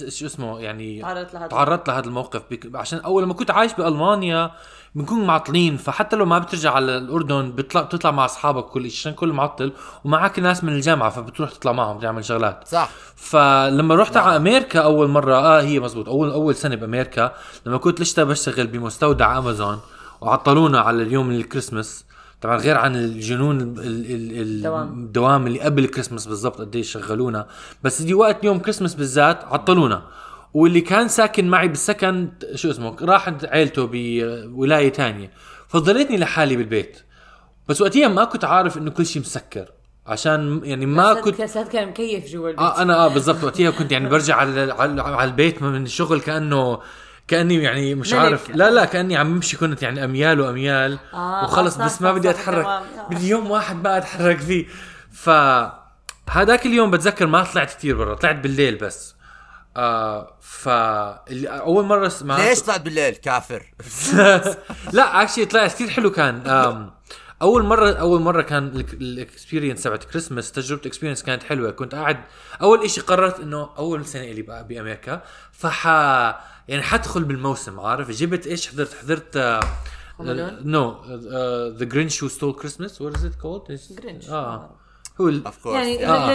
[0.10, 2.42] شو اسمه يعني تعرضت لهذا تعرضت لهذا الموقف.
[2.52, 2.76] بك...
[2.76, 4.52] عشان أول لما كنت عايش بألمانيا
[4.96, 9.14] بنكون معطلين فحتى لو ما بترجع على الأردن بتطلع بتطلع مع أصحابك كل شيء عشان
[9.14, 9.72] كل معطل
[10.06, 12.68] ومعك ناس من الجامعة فبتروح تطلع معهم تعمل شغلات.
[12.68, 12.90] صح.
[13.16, 17.34] فلما رحت على أمريكا أول مرة آه هي مزبوط اول أول سنة بأمريكا
[17.66, 19.80] لما كنت لسه بشتغل بمستودع أمازون
[20.22, 22.06] وعطلونا على اليوم الكريسماس.
[22.42, 24.88] طبعا غير عن الجنون ال- ال- ال- دوام.
[24.94, 25.48] الدوام.
[25.48, 27.48] اللي قبل الكريسماس بالضبط قديش شغلونا.
[27.84, 30.04] بس دي وقت يوم كريسماس بالذات عطلونا.
[30.54, 35.32] واللي كان ساكن معي بالسكن شو اسمه راح عند عيلته بولاية تانية.
[35.68, 37.00] فضليتني لحالي بالبيت.
[37.68, 39.66] بس وقتها ما كنت عارف إنه كل شيء مسكر.
[40.08, 42.60] عشان يعني ما كنت كاسات كان مكيف جوا البيت.
[42.60, 43.44] آه أنا آه بالضبط.
[43.44, 44.72] وقتها كنت يعني برجع على,
[45.02, 46.80] على البيت من الشغل كأنه
[47.30, 48.22] كأني يعني مش ملك.
[48.22, 48.50] عارف.
[48.50, 51.00] لا لا كأني عم بمشي كنت يعني أميال وأميال.
[51.14, 52.66] آه، وخلص صح، بس ما بدي أتحرك.
[52.66, 52.82] آه.
[53.10, 54.66] بدي يوم واحد ما أتحرك فيه.
[55.12, 55.30] ف
[56.30, 59.16] هذاك اليوم بتذكر ما طلعت كثير برا طلعت بالليل بس.
[59.78, 60.68] آه ف
[61.48, 63.74] أول مرة اسمع ليش طلعت بالليل كافر؟
[64.94, 66.90] لا اكشلي طلعت كثير حلو كان.
[67.42, 71.72] أول مرة أول مرة كان الاكسبيرينس تبعت كريسمس تجربة اكسبيرينس كانت حلوة.
[71.72, 72.18] كنت قاعد
[72.62, 75.22] أول إشي قررت إنه أول سنة لي بقى بأمريكا.
[75.52, 75.88] فح
[76.70, 79.60] يعني حدخل بالموسم عارف جبت إيش حضرت حضرت?
[80.66, 80.96] نو
[81.70, 84.30] ذا جرينش هو ستول كريسمس وات از ات كولد Grinch.
[84.30, 84.79] آه
[85.22, 86.34] هو ال- اوف كورس يعني آه.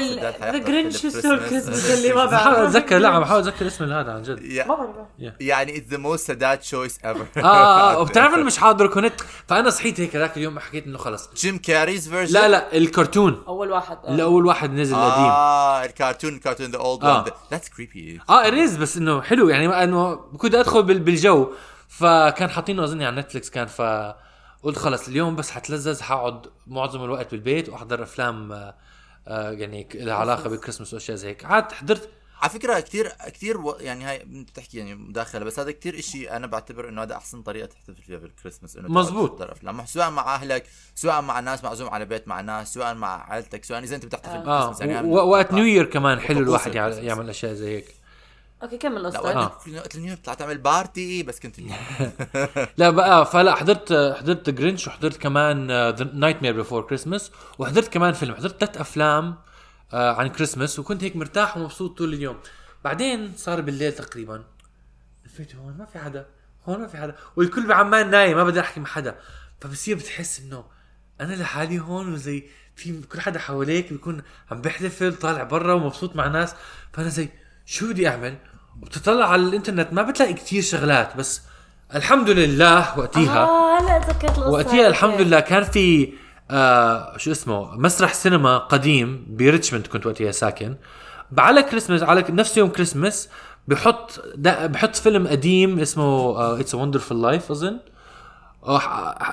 [0.52, 4.64] ذا جرينش كريسمس اللي ما بحاول أتذكر لا عم بحاول أتذكر اسم هذا عن جد.
[4.68, 5.34] ما بعرف.
[5.40, 9.12] يعني اتس ذا موست سداد تشويس ايفر آه وبتعرف انه مش حاضر كنت
[9.48, 11.30] فأنا صحيت هيك ذاك اليوم حكيت إنه خلص.
[11.36, 13.42] Jim Carrey's version لا لا الكرتون.
[13.48, 14.14] أول واحد آه.
[14.14, 17.18] الأول واحد نزل القديم آه الكرتون الكرتون the old آه.
[17.18, 19.48] one that's creepy آه it is بس إنه حلو.
[19.48, 21.48] يعني ما- انه كنت أدخل بال- بالجو
[21.88, 23.82] فكان حاطينه أظني على نتفلكس كان ف
[24.64, 28.74] قلت خلص اليوم بس حتلذذ حقعد معظم الوقت بالبيت وأحضر أفلام آه،
[29.28, 31.44] آه، يعني لها علاقة بالكريسماس وأشياء زي هيك.
[31.46, 32.08] قعدت حضرت
[32.42, 33.76] على فكرة كثير كثير و...
[33.80, 37.42] يعني هاي انت بتحكي يعني مداخلة بس هذا كثير إشي أنا بعتبر إنه هذا أحسن
[37.42, 39.42] طريقة تحتفل فيها بالكريسماس إنه مزبوط.
[39.42, 39.86] أفلام.
[39.86, 43.82] سواء مع أهلك سواء مع ناس معزوم على بيت مع ناس سواء مع عائلتك سواء
[43.82, 44.38] إذا أنت بتحتفل آه.
[44.66, 46.74] بالكريسماس يعني و- وقت New Year كمان حلو الواحد.
[46.74, 47.94] يعمل أشياء زي هيك.
[48.64, 49.76] okay كمل لا قصتك.
[49.76, 51.56] وقت ال New طلعت تعمل party بس كنت
[52.78, 55.66] لا بقى فلا حضرت حضرت Grinch وحضرت كمان
[56.20, 58.34] Nightmare Before Christmas وحضرت كمان فيلم.
[58.34, 59.36] حضرت ثلاث أفلام
[59.92, 62.36] آه، عن كريسماس وكنت هيك مرتاح ومبسوط طول اليوم.
[62.84, 64.44] بعدين صار بالليل تقريبا.
[65.26, 66.26] لفيت هون ما في حدا.
[66.68, 67.14] هون ما في حدا.
[67.36, 69.16] والكل بعمان نايم ما بدي أحكي مع حدا.
[69.60, 70.64] فبصير بتحس إنه
[71.20, 72.44] أنا لحالي هون وزي
[72.76, 76.54] في كل حدا حواليك بيكون عم بيحتفل طالع برا ومبسوط مع ناس.
[76.92, 77.28] فأنا زي
[77.66, 78.36] شو بدي أعمل؟
[78.82, 81.42] وبتطلع على الإنترنت ما بتلاقي كتير شغلات بس
[81.94, 83.44] الحمد لله وقتيها.
[83.44, 84.86] آه هلا تذكرت القصة وقتها هاي.
[84.86, 86.12] الحمد لله كان في
[86.50, 90.74] آه شو اسمه مسرح سينما قديم بريتشموند كنت وقتها ساكن.
[91.38, 93.28] على كريسماس على نفس يوم كريسماس
[93.68, 97.78] بحط بحط فيلم قديم اسمه It's Wonderful Life أظن.
[98.64, 98.78] آه،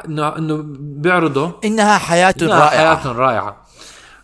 [0.06, 1.60] إنه إنه بيعرضه.
[1.66, 2.70] إنها حياة لا، رائعة.
[2.98, 3.66] حياة رائعة.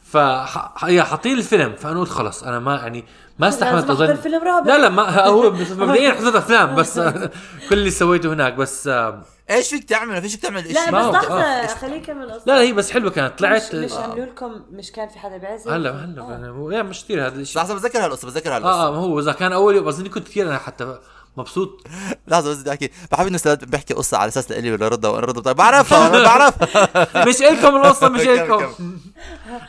[0.03, 3.05] فهي حاطين الفيلم فأنا قلت خلص أنا ما يعني
[3.39, 4.15] ما استحملت أظن.
[4.15, 4.75] فيلم رابع.
[4.75, 7.11] لا لا ما هو مبدئيا حضرت أفلام بس آه،
[7.69, 11.15] كل اللي سويته هناك بس آه، إيش فيك تعمل؟ ما فيش تعمل شيء لا بس
[11.15, 11.67] لحظة آه.
[11.67, 14.61] خليه يكمل قصته لا لا هي بس حلوة كانت طلعت مش, مش آه، عملوا لكم
[14.71, 15.67] مش كان في حدا بيعزف.
[15.67, 17.61] هلا هلا يعني هو يعني مش كثير هذا الشيء.
[17.61, 18.87] لحظة بتذكر هالقصة بتذكر هالقصة.
[18.87, 20.97] آه ما هو إذا كان أول يوم اظني كنت كثير أنا حتى
[21.37, 21.83] مبسوط.
[22.27, 22.89] لحظة بس بدي أحكي.
[23.11, 26.23] بحب إنه سداد بيحكي قصة على أساس لإلي ولا رضا وأنا رضا طيب بعرفها أنا
[26.23, 28.57] بعرفها مش إلكم القصة مش كم- إلكم.
[28.73, 28.97] كم.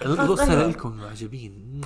[0.02, 1.80] القصة لكم معجبين.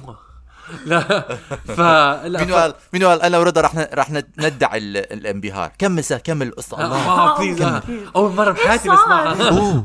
[0.86, 1.24] لا.
[1.66, 5.72] فلا مين قال مين قال أنا ورضا رح ن- رح ند- ندعي ال- الانبهار.
[5.78, 7.82] كمل سا كمل القصة الله؟ آه بليز آه.
[8.16, 9.82] أول مرة بحياتي؟ بسمعها.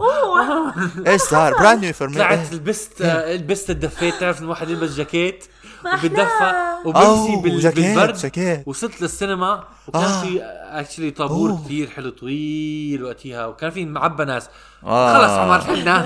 [1.08, 5.46] إيش صار؟ براند نيو فور طلعت لبست آه، لبست الدفيت تعرف الواحد يلبس جاكيت؟
[5.86, 6.54] وبتدفى.
[6.86, 8.68] وبمشي أوه، بال- جاكيت، بالبرد جاكيت.
[8.68, 10.22] وصلت للسينما وكان آه.
[10.22, 10.42] في
[10.80, 11.66] اكشلي طابور أوه.
[11.66, 14.50] كثير حلو طويل وقتها وكان في معبى ناس
[14.84, 15.18] آه.
[15.18, 16.02] خلص عمر حنا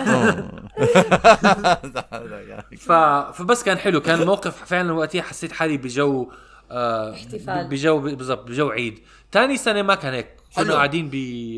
[2.77, 2.91] ف...
[3.38, 6.31] فبس كان حلو كان الموقف فعلا وقتها حسيت حالي بجو
[6.71, 7.65] آه احتفال.
[7.65, 8.99] ب- بجو بالضبط بجو عيد
[9.31, 10.73] ثاني سنه ما كان هيك كنا.
[10.73, 11.15] قاعدين ب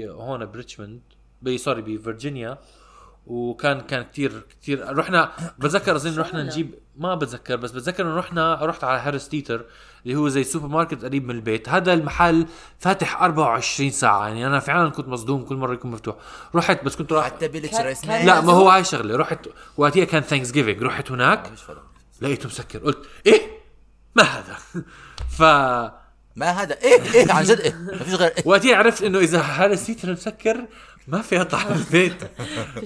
[0.09, 1.01] هون بريتشموند
[1.55, 2.57] sorry بفرجينيا
[3.27, 4.97] وكان كان كتير كتير.
[4.97, 6.43] رحنا بتذكر اظن رحنا.
[6.43, 9.65] نجيب ما بتذكر بس بتذكر إنه رحنا رحت على Harris Teeter
[10.05, 11.69] اللي هو زي سوبر ماركت قريب من البيت.
[11.69, 12.47] هذا المحل
[12.79, 14.27] فاتح 24 ساعة.
[14.27, 16.15] يعني أنا فعلا كنت مصدوم كل مرة يكون مفتوح.
[16.55, 19.15] رحت بس كنت رايح حتى بيلتش لا ما هو هاي شغلة.
[19.15, 19.39] رحت
[19.77, 21.83] وقتها كان Thanksgiving رحت هناك فرق.
[22.21, 22.79] لقيته مسكر.
[22.79, 23.41] قلت إيه؟
[24.15, 24.57] ما هذا.
[25.37, 25.41] ف
[26.35, 26.77] ما هذا.
[26.81, 27.73] إيه إيه عن جد إيه.
[27.73, 28.43] ما فيش غير إيه.
[28.45, 30.65] وقتها عرفت إنه إذا هذا السيتر مسكر
[31.07, 32.23] ما في اطلع من البيت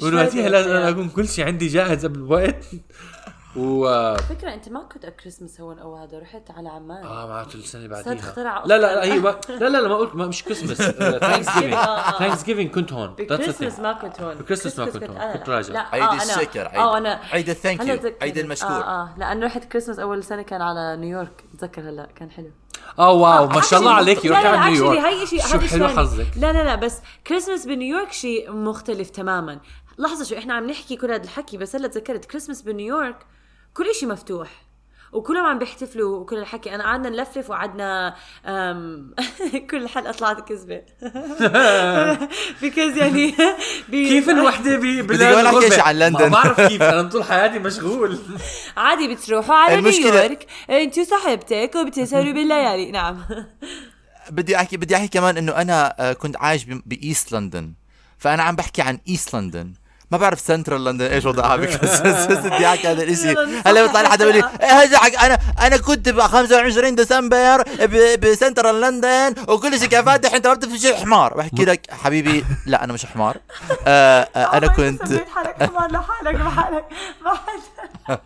[0.03, 0.47] وقتها فايدة.
[0.47, 2.65] لازم أنا اكون كل شيء عندي جاهز قبل الوقت
[3.55, 7.83] و فكرة أنت ما كنت كريسمس هون أو هذا رحت على عمان آه معناته السنة
[7.85, 10.43] اللي بعديها اخترع لا لا لا هي ما- لا لا لا ما قلت ما مش
[10.43, 11.77] كريسمس ثانكس جيفينج آه،
[12.15, 12.19] آه.
[12.19, 13.79] ثانكس جيفينج كنت هون thing.
[13.79, 15.17] ما كنت هون بكريسمس ما كنت هون.
[15.17, 15.55] أنا كنت لا.
[15.55, 15.85] راجع.
[15.91, 18.13] عيد آه، أنا- الشكر، عيد- آه أنا عيد الثانك يو،.
[18.21, 18.69] عيد المشكور.
[18.69, 22.51] آه آه لأنه رحت كريسمس أول سنة كان على نيويورك تذكر هلا كان حلو
[22.99, 24.25] آه wow ما شاء الله عليك.
[24.25, 26.27] لا على نيويورك هي شيء شو حلو حظك.
[26.35, 29.59] لا لا لا بس كريسمس بنيويورك شيء مختلف تماما.
[29.97, 33.17] لحظة شو إحنا عم نحكي كل هذا الحكي بس هلا تذكرت كريسمس بنيويورك
[33.73, 34.66] كل شيء مفتوح.
[35.11, 36.75] وكلهم عم بيحتفلوا وكل الحكي.
[36.75, 38.15] أنا قعدنا نلفلف وقعدنا
[39.71, 40.81] كل حلقة طلعت كذبة.
[42.61, 43.35] because يعني
[43.89, 46.21] بي- كيف الوحدة بدي بلاد أقول لك؟ إيش عن لندن.
[46.23, 48.19] ما بعرف كيف أنا طول حياتي مشغول.
[48.77, 50.45] عادي بتروحوا على نيويورك.
[50.69, 52.91] أنتوا صاحبتك وبتسهروا بالليالي.
[52.91, 53.23] نعم.
[54.31, 57.73] بدي احكي بدي أحكي كمان إنه أنا آه، كنت عايش ب- ب East London.
[58.17, 59.73] فأنا عم بحكي عن East London.
[60.11, 64.09] ما بعرف Central London إيش وضعها بس بس بدي أحكي هذا الشيء هلا بيطلع لي
[64.09, 68.81] حدا بيقول لي إيه هذا حق- أنا أنا كنت ب 25 ديسمبر ب- ب Central
[68.81, 70.33] London وكل شيء كان فاتح.
[70.33, 71.33] أنت ما بتعرف شيء حمار.
[71.33, 73.37] بحكي لك حبيبي لا أنا مش حمار.
[73.87, 75.01] آه آه أنا كنت
[75.35, 76.85] حالك حمار لحالك لحالك
[77.25, 77.37] ما
[78.09, 78.19] حدا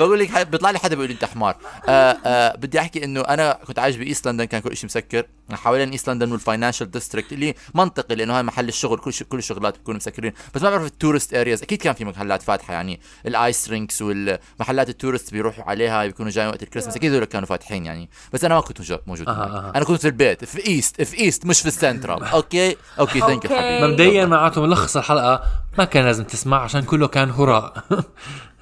[0.00, 1.56] بقول لك بيطلع لي حدا بيقول لي انت حمار.
[1.88, 5.26] آه آه بدي احكي انه أنا كنت عايش ب East London كان كل شيء مسكر.
[5.52, 9.78] حوالين East London وال financial district اللي منطقي لأنه هاي محل الشغل كل كل الشغلات
[9.78, 10.32] بيكونوا مسكرين.
[10.54, 14.02] بس ما بعرف ال tourist areas أكيد كان في محلات فاتحة يعني ال ice rinks
[14.02, 18.10] والمحلات ال tourist بيروحوا عليها بيكونوا جايين وقت الكريسماس أكيد هذول كانوا فاتحين يعني.
[18.32, 19.28] بس أنا ما كنت موجود-.
[19.28, 19.72] أها.
[19.76, 23.44] أنا كنت في البيت في East في East مش في ال Central okay؟ okay thank
[23.44, 23.56] you okay.
[23.56, 23.86] حبيبي.
[23.92, 25.42] مبدئيا معناته ملخص الحلقة
[25.78, 27.84] ما كان لازم تسمع عشان كله كان هراء.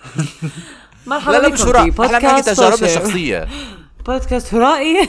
[1.06, 1.90] مرحبا لا لا مش هراء.
[1.90, 2.84] إحنا بنحكي تجاربنا touché.
[2.84, 3.48] الشخصيه
[4.06, 5.08] بودكاست هرائي.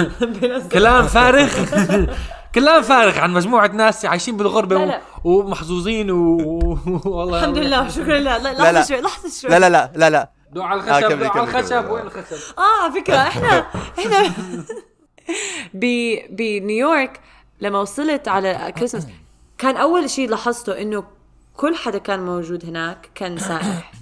[0.72, 1.48] كلام فارغ.
[2.54, 5.00] كلام فارغ عن مجموعة ناس عايشين بالغربة لا، لا.
[5.24, 7.38] ومحظوظين و- والله.
[7.38, 8.18] الحمد لله شكرا.
[8.18, 8.72] لله لا، لا.
[8.72, 9.50] لحظه شوي لحظه شوي.
[9.50, 10.30] لا لا لا لا لا.
[10.52, 11.90] دعوا على آه، الخشب دعوا على الخشب.
[11.90, 13.66] وين الخشب؟ آه على فكرة إحنا
[13.98, 14.32] إحنا
[15.74, 15.80] ب
[16.30, 17.20] بنيويورك
[17.60, 19.06] لما وصلت على كريسماس
[19.58, 21.04] كان أول شيء لاحظته إنه
[21.56, 23.92] كل حدا كان موجود هناك كان سائح.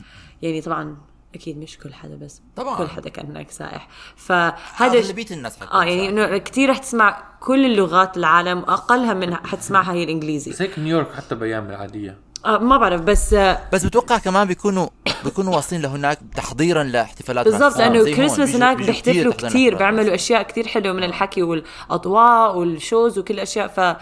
[0.43, 0.97] يعني طبعا
[1.35, 2.79] أكيد مش كل حدا بس طبعاً.
[2.79, 7.23] كل حدا كان هناك سائح فهذا أغلبية الناس حتكون آه يعني إنه كثير رح تسمع
[7.41, 12.59] كل اللغات العالم أقلها من حتسمعها هي الإنجليزي بس هيك نيويورك حتى بايام العادية آه
[12.59, 14.89] ما بعرف بس آه بس بتوقع كمان بيكونوا
[15.25, 17.79] بيكونوا واصلين لهناك تحضيرا لاحتفالات بالضبط.
[17.79, 18.05] لأنه.
[18.05, 19.79] كريسماس بيجوا- هناك بيحتفلوا تحضيراً كثير لاحتفالات.
[19.95, 23.97] بيعملوا أشياء كثير حلوة من الحكي والأضواء وال shows وكل الأشياء ف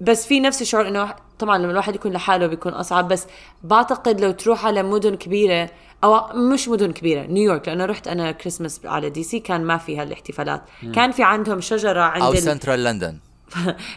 [0.00, 3.26] بس في نفس الشعور إنه طبعا لما الواحد يكون لحاله بيكون أصعب بس
[3.64, 5.70] بعتقد لو تروح على مدن كبيرة
[6.04, 10.62] أو مش مدن كبيرة نيويورك لأنه رحت أنا كريسماس على DC كان ما في هالاحتفالات.
[10.94, 12.38] كان في عندهم شجرة عند أو ال...
[12.38, 13.18] Central London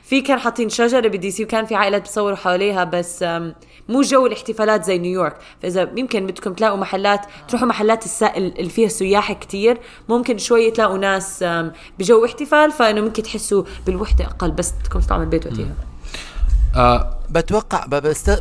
[0.03, 3.25] في كان حاطين شجره ب DC وكان في عائلات بتصوروا حواليها بس
[3.89, 5.37] مو جو الاحتفالات زي نيويورك.
[5.61, 9.77] فإذا يمكن بدكم تلاقوا محلات تروحوا محلات اللي فيها سياح كتير
[10.09, 11.45] ممكن شوي تلاقوا ناس
[11.99, 15.88] بجو احتفال فإنه ممكن تحسوا بالوحدة أقل بس بدكم تطلعوا من البيت وقتها.
[16.75, 17.85] آه بتوقع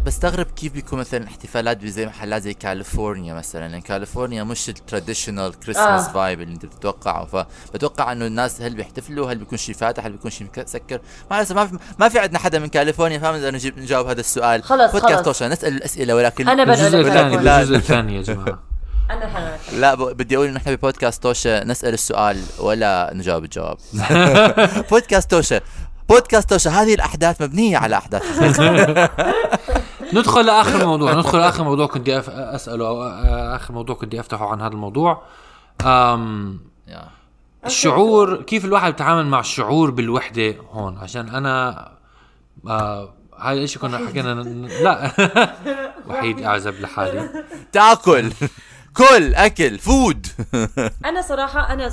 [0.04, 3.68] بستغرب كيف بيكون مثلا احتفالات زي محلات زي كاليفورنيا مثلا.
[3.68, 6.12] لأن كاليفورنيا مش ال traditional Christmas آه.
[6.12, 7.24] vibe اللي انت بتتوقعه.
[7.24, 11.54] فبتوقع انه الناس هل بيحتفلوا؟ هل بيكون شيء فاتح؟ هل بيكون شيء مسكر ما لسه
[11.54, 14.62] ما في ما في عندنا حدا من كاليفورنيا فما نقدر نجيب نجاوب هذا السؤال.
[14.62, 15.24] خلص، بودكاست خلص.
[15.24, 17.36] توشا نسال الأسئلة ولكن أنا بقول الجزء الثاني.
[17.36, 18.58] الجزء الثاني يا جماعة.
[19.10, 23.78] أنا لا بدي أقول انه إحنا ببودكاست توشا نسأل السؤال ولا نجاوب الجواب.
[24.90, 25.60] بودكاست توشا
[26.08, 28.22] بودكاست توشا هذه الأحداث مبنية على أحداث.
[30.14, 31.12] ندخل لآخر موضوع.
[31.14, 33.02] ندخل لآخر موضوع كنت أف- أسأله أو
[33.56, 35.22] آخر موضوع كنت أفتحه عن هذا الموضوع.
[35.86, 36.60] أم.
[37.66, 41.88] الشعور كيف الواحد بيتعامل مع الشعور بالوحدة هون؟ عشان أنا
[42.68, 44.34] آه هاي الشيء كنا حكينا
[44.82, 45.10] لا.
[46.08, 47.28] وحيد أعزب لحالي.
[47.72, 48.30] تأكل.
[48.96, 50.26] كل أكل فود
[51.04, 51.90] أنا صراحة أنا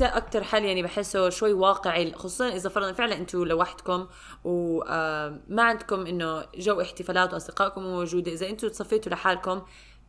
[0.00, 4.06] أكثر حل يعني بحسه شوي واقعي خصوصا إذا فرضا فعلا أنتم لوحدكم
[4.44, 8.32] وما عندكم إنه جو احتفالات وأصدقائكم موجودة.
[8.32, 9.62] إذا أنتم تصفيتوا لحالكم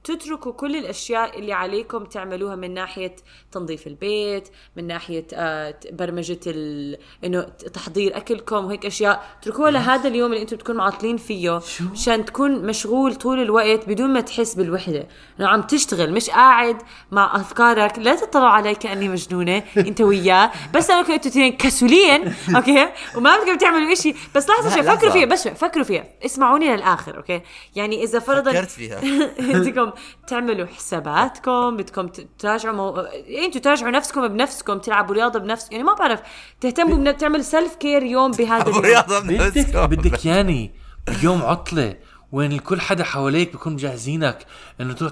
[0.03, 3.15] تتركوا كل الأشياء اللي عليكم تعملوها من ناحية
[3.51, 6.97] تنظيف البيت من ناحية آه، برمجة ال...
[7.23, 7.41] إنه
[7.73, 9.25] تحضير أكلكم وهيك أشياء.
[9.41, 11.61] اتركوها لهذا اليوم اللي أنتم بتكونوا معطلين فيه
[11.91, 15.07] مشان تكون مشغول طول الوقت بدون ما تحس بالوحدة.
[15.39, 17.99] إنه عم تشتغل مش قاعد مع أفكارك.
[17.99, 20.51] لا تطلعوا علي كأني مجنونة انت وياه.
[20.73, 24.13] بس أنا كنتوا اثنين كسولين okay؟ وما بدكم تعملوا إشي.
[24.35, 24.83] بس لحظة شوي.
[24.83, 26.05] فكروا فيها بس فكروا فيها.
[26.25, 27.41] اسمعوني للآخر okay؟
[27.75, 29.01] يعني إذا فرضا فكرت فيها.
[29.53, 29.92] بدكم
[30.27, 32.07] تعملوا حساباتكم بدكم
[32.39, 32.99] تراجعوا مو...
[33.45, 36.21] أنتوا تراجعوا نفسكم بنفسكم تلعبوا رياضة بنفس يعني ما بعرف
[36.61, 37.17] تهتموا بن...
[37.17, 39.75] تعمل self care يوم بهذا اليوم رياضة بدك.
[39.75, 40.75] بدك ياني
[41.21, 41.95] بيوم عطلة
[42.31, 44.45] وين الكل حدا حواليك بيكون مجهزينك
[44.81, 45.11] إنه تروح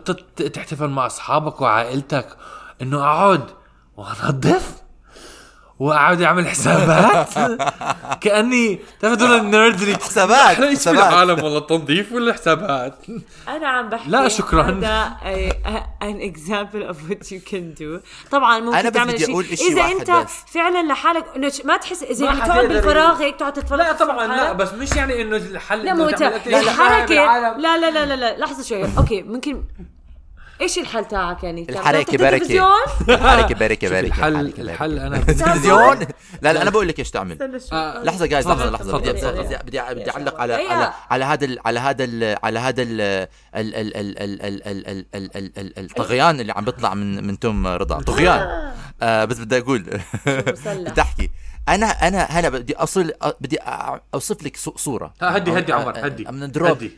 [0.53, 2.37] تحتفل مع أصحابك وعائلتك
[2.81, 3.45] إنه أقعد
[3.97, 4.80] وأنظف
[5.81, 7.29] واقعد اعمل حسابات
[8.21, 11.03] كاني تعرف هدول ال nerds اللي حسابات، حسابات.
[11.03, 12.95] بالعالم والله التنظيف ولا حسابات
[13.47, 14.63] أنا عم بحكي لا، شكراً.
[14.63, 15.17] هذا
[16.01, 17.99] an example of what you can do
[18.31, 20.31] طبعا ممكن أنا تعمل بدي شيء أقول إشي اذا واحد انت بس.
[20.53, 21.25] فعلا لحالك
[21.65, 24.53] ما تحس اذا يعني تقعد بالفراغ هيك تقعد تتفرج لا طبعا لا.
[24.53, 27.15] بس مش يعني انه الحل لا مو الحركه.
[27.57, 29.63] لا لا لا لا لا لحظه شوي okay ممكن
[30.61, 32.67] إيش الحل تاعك يعني؟ الحركه بركه
[33.09, 35.99] الحركه بركه بركه الحل الحل أنا تلفزيون
[36.41, 37.59] لا لا أنا بقول لك إيش تعمل
[38.03, 39.11] لحظه جايز لحظه لحظه بدي
[39.63, 42.83] بدي بدي اعلق على على على هذا على هذا على هذا
[45.77, 49.99] الطغيان اللي عم بيطلع من من توم رضا طغيان بس بدي أقول
[50.67, 51.31] بدي احكي
[51.69, 53.57] أنا أنا هلا بدي اصل بدي
[54.13, 56.89] اوصف لك صوره هدي هدي عمر هدي من دروب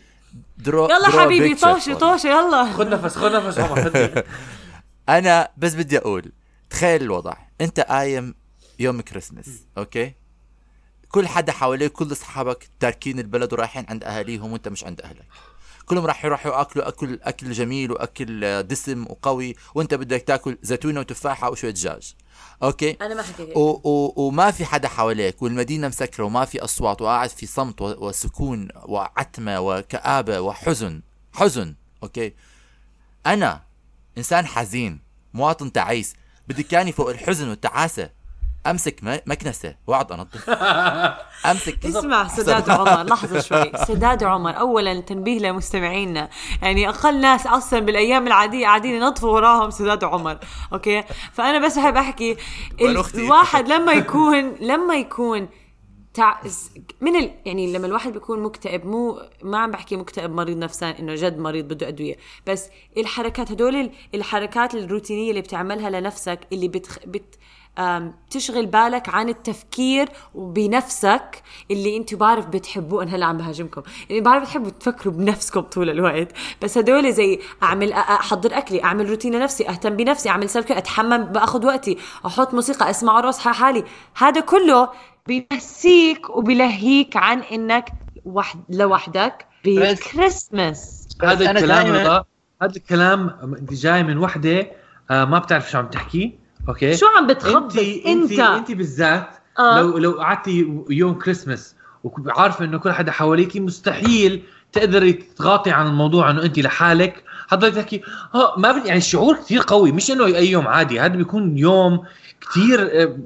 [0.57, 2.73] درو يلا درو حبيبي طوشه طوشه يلا.
[2.73, 4.23] خذ نفس خذ نفس عمر
[5.09, 6.31] أنا بس بدي أقول
[6.69, 7.33] تخيل الوضع.
[7.61, 8.35] أنت قايم
[8.79, 10.13] يوم Christmas okay؟
[11.09, 15.25] كل حدا حواليك كل أصحابك تاركين البلد ورايحين عند أهاليهم وأنت مش عند أهلك.
[15.85, 21.49] كلهم راح يروحوا يأكلوا أكل أكل جميل وأكل دسم وقوي وأنت بدك تاكل زيتونة وتفاحة
[21.49, 22.15] وشوية دجاج.
[22.63, 26.63] okay؟ أنا ما حكي هيك و و وما في حدا حواليك والمدينة مسكرة وما في
[26.63, 31.01] أصوات وقاعد في صمت و- وسكون وعتمة وكآبة وحزن
[31.33, 32.33] حزن okay؟
[33.25, 33.61] أنا
[34.17, 34.99] إنسان حزين
[35.33, 36.15] مواطن تعيس
[36.47, 38.09] بدي كاني فوق الحزن والتعاسة.
[38.67, 40.49] أمسك مكنسة وأقعد أنظف.
[41.51, 43.71] أمسك اسمع سداد عمر لحظة شوي.
[43.87, 46.29] سداد عمر أولا تنبيه لمستمعينا.
[46.61, 50.37] يعني أقل ناس أصلا بالأيام العادية قاعدين ينظفوا وراهم سداد عمر.
[50.73, 51.03] okay؟
[51.33, 52.37] فأنا بس بحب أختي؟
[52.81, 55.47] الواحد لما يكون لما يكون
[56.13, 56.39] تع...
[57.01, 57.31] من ال...
[57.45, 61.65] يعني لما الواحد بيكون مكتئب مو ما عم بحكي مكتئب مريض نفساني إنه جد مريض
[61.67, 62.15] بده أدوية.
[62.47, 66.97] بس الحركات هدول ال- الحركات الروتينية اللي بتعملها لنفسك اللي بتخ...
[67.05, 67.35] بت...
[68.29, 73.03] تشغل بالك عن التفكير بنفسك اللي أنتم بعرف بتحبوه.
[73.03, 73.81] أنا هلا عم بهاجمكم.
[74.09, 76.27] اللي بعرف بتحبوا تفكروا بنفسكم طول الوقت.
[76.61, 81.65] بس هدول زي اعمل احضر اكلي اعمل روتين لنفسي اهتم بنفسي اعمل سلف اتحمم باخذ
[81.65, 83.83] وقتي أحط موسيقى اسمع على حالي.
[84.17, 84.89] هذا كله
[85.27, 87.89] بينسيك وبيلهيك عن انك
[88.25, 91.07] وحد لوحدك بكريسماس.
[91.23, 91.87] هذا الكلام
[92.61, 94.67] هذا الكلام جاي من وحدة
[95.11, 96.42] آه، ما بتعرف شو عم تحكي.
[96.69, 99.81] أوكي شو عم بتخبط انت انت انت بالذات آه.
[99.81, 106.31] لو لو قعدتي يوم كريسمس وعارفة إنه كل حدا حواليك مستحيل تقدري تغاطي عن الموضوع
[106.31, 108.01] إنه انت لحالك حضرتك تحكي
[108.35, 112.05] آه ما بدي يعني الشعور كثير قوي مش إنه أي يوم عادي هذا بيكون يوم
[112.41, 113.17] كثير آه،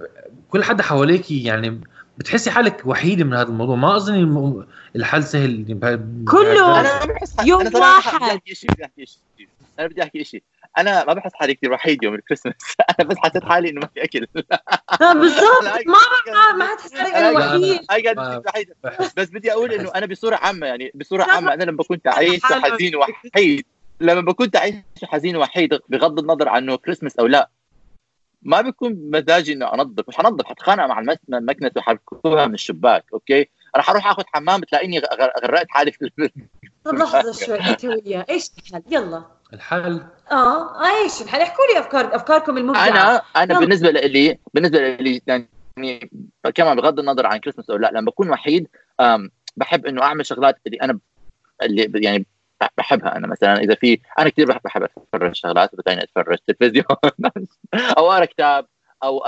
[0.49, 1.81] كل حدا حواليك يعني
[2.17, 4.65] بتحسي حالك وحيدة من هذا الموضوع ما أظن
[4.95, 5.79] الحل سهل
[6.27, 6.79] كله.
[6.79, 6.89] أنا
[7.45, 8.15] يوم أنا واحد.
[8.15, 9.47] بدي أحكي شيء بدي أحكي شيء
[9.79, 10.43] أنا بدي أحكي شيء
[10.77, 12.55] أنا ما بحس حالي كثير وحيد يوم الكريسماس.
[12.99, 14.27] أنا بس حسيت حالي إنه ما في أكل.
[15.01, 15.63] آه، بالضبط.
[15.87, 15.97] ما
[16.27, 17.85] ما ما حتحس حالك إنه وحيد.
[17.85, 18.73] قاعد
[19.17, 22.65] بس بدي أقول إنه أنا بصورة عامة يعني بصورة عامة أنا لما بكون تعيس حالك.
[22.65, 23.65] وحزين وحيد
[24.01, 27.49] لما بكون تعيس وحزين وحيد بغض النظر عن انه كريسماس أو لا
[28.41, 30.03] ما بيكون مزاجي إنه أنظف.
[30.07, 34.99] مش حنظف حتخانق مع المكنسة وحركوها من الشباك okay؟ راح أروح آخذ حمام بتلاقيني
[35.43, 36.11] غرقت حالي في
[36.83, 38.25] طب لحظة شوي أنت وياه.
[38.29, 39.36] إيش الحل؟ يلا.
[39.53, 41.41] الحل؟ آه إيش؟ الحل.
[41.41, 42.87] احكوا لي افكار أفكاركم المبدعة.
[42.87, 43.59] أنا أنا يلا.
[43.59, 45.49] بالنسبة لي بالنسبة لي يعني
[46.55, 48.67] كمان بغض النظر عن كريسماس أو لا لما بكون وحيد
[49.57, 50.99] بحب إنه أعمل شغلات اللي أنا
[51.63, 52.25] اللي يعني
[52.77, 53.59] بحبها أنا مثلا.
[53.59, 56.85] إذا في أنا كثير بحب بحب أتفرج شغلات بتاني أتفرج تلفزيون.
[57.97, 58.65] أو أقرأ كتاب
[59.03, 59.25] أو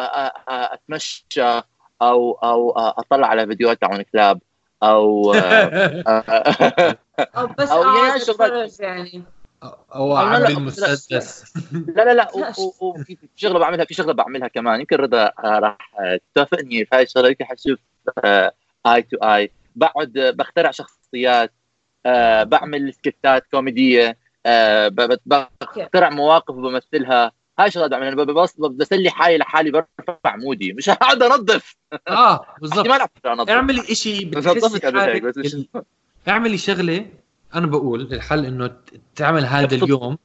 [0.48, 1.62] أتمشى
[2.02, 4.42] أو أو أطلع على فيديوهات تاعون كلاب
[4.84, 5.34] أو
[7.38, 8.22] أو بس أو يعني
[8.80, 9.24] يعني.
[9.92, 12.32] هو عامل المسدس لا لا لا
[12.82, 14.80] وفي شغلة بعملها في شغلة بعملها كمان.
[14.80, 17.28] يمكن رضا آه، راح آه، توافقني في هاي الشغلة.
[17.28, 17.80] يمكن حتشوف
[18.26, 18.52] اي
[18.86, 21.54] آه، تو اي بقعد بخترع شخصيات
[22.42, 24.18] بعمل سكتات كوميدية
[25.26, 28.26] بخترع مواقف وبمثلها هاي شغله بعملها.
[28.70, 30.74] بسلي حالي لحالي برفع مودي.
[30.74, 31.76] مش قاعد انظف
[32.08, 32.88] آه بالضبط.
[33.26, 34.82] ما اعمل شيء بتحس
[36.28, 37.06] اعملي شغلة
[37.56, 38.72] أنا بقول الحل إنه
[39.16, 39.76] تعمل هذا.
[39.76, 40.18] اليوم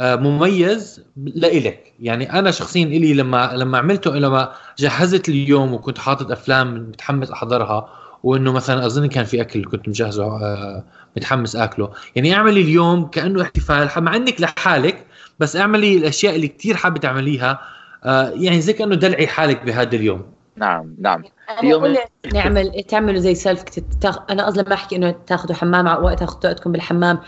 [0.00, 6.30] آه، مميز لإلك يعني أنا شخصيا إلي لما لما عملته لما جهزت اليوم وكنت حاطط
[6.30, 7.88] أفلام متحمس أحضرها
[8.22, 10.84] وإنه مثلا أظن كان في أكل كنت مجهزه آه،
[11.16, 11.90] متحمس آكله.
[12.16, 15.06] يعني اعملي اليوم كأنه احتفال مع إنك لحالك
[15.40, 17.60] بس اعملي الأشياء اللي كتير حابة تعمليها
[18.04, 20.22] آه، يعني زي كأنه دلعي حالك بهذا اليوم.
[20.56, 21.24] نعم نعم.
[21.62, 21.96] يوم-
[22.34, 23.62] نعمل تعملوا زي سيلف
[24.00, 24.18] تاخ...
[24.30, 27.18] أنا قصدي ما أحكي إنه تاخذوا حمام على وقت تاخذوا وقتكم بالحمام.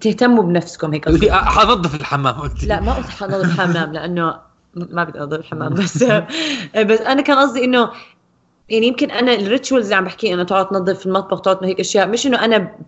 [0.00, 4.40] تهتموا بنفسكم هيك حنظف الحمام لا ما قلت حنظف الحمام لأنه
[4.74, 6.02] ما بدي انظف الحمام بس
[6.88, 7.90] بس أنا كان قصدي إنه
[8.68, 12.08] يعني يمكن أنا الريتشولز اللي عم بحكي إنه تقعد تنظف في المطبخ تقعد هيك أشياء.
[12.08, 12.78] مش إنه أنا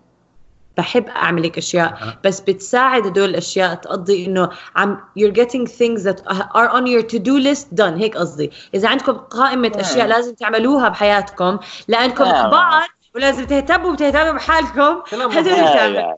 [0.76, 2.18] بحب أعمل هيك أشياء أه.
[2.24, 6.20] بس بتساعد هدول الأشياء تقضي إنه عم you're getting things that
[6.54, 9.80] are on your to do list done هيك قصدي إذا عندكم قائمة آه.
[9.80, 11.58] أشياء لازم تعملوها بحياتكم
[11.88, 12.48] لأنكم آه.
[12.48, 16.14] كبار ولازم تهتموا وتهتموا بحالكم هدول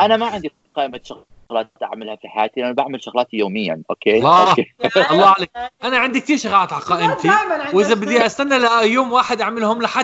[0.00, 4.50] أنا ما عندي قائمة شغلات أعملها في حياتي أنا بعمل شغلاتي يوميا okay الله.
[4.50, 4.74] okay.
[5.12, 5.50] الله عليك
[5.84, 7.30] أنا عندي كثير شغلات على قائمتي
[7.72, 9.98] وإذا بدي أستنى ليوم واحد أعملهم رح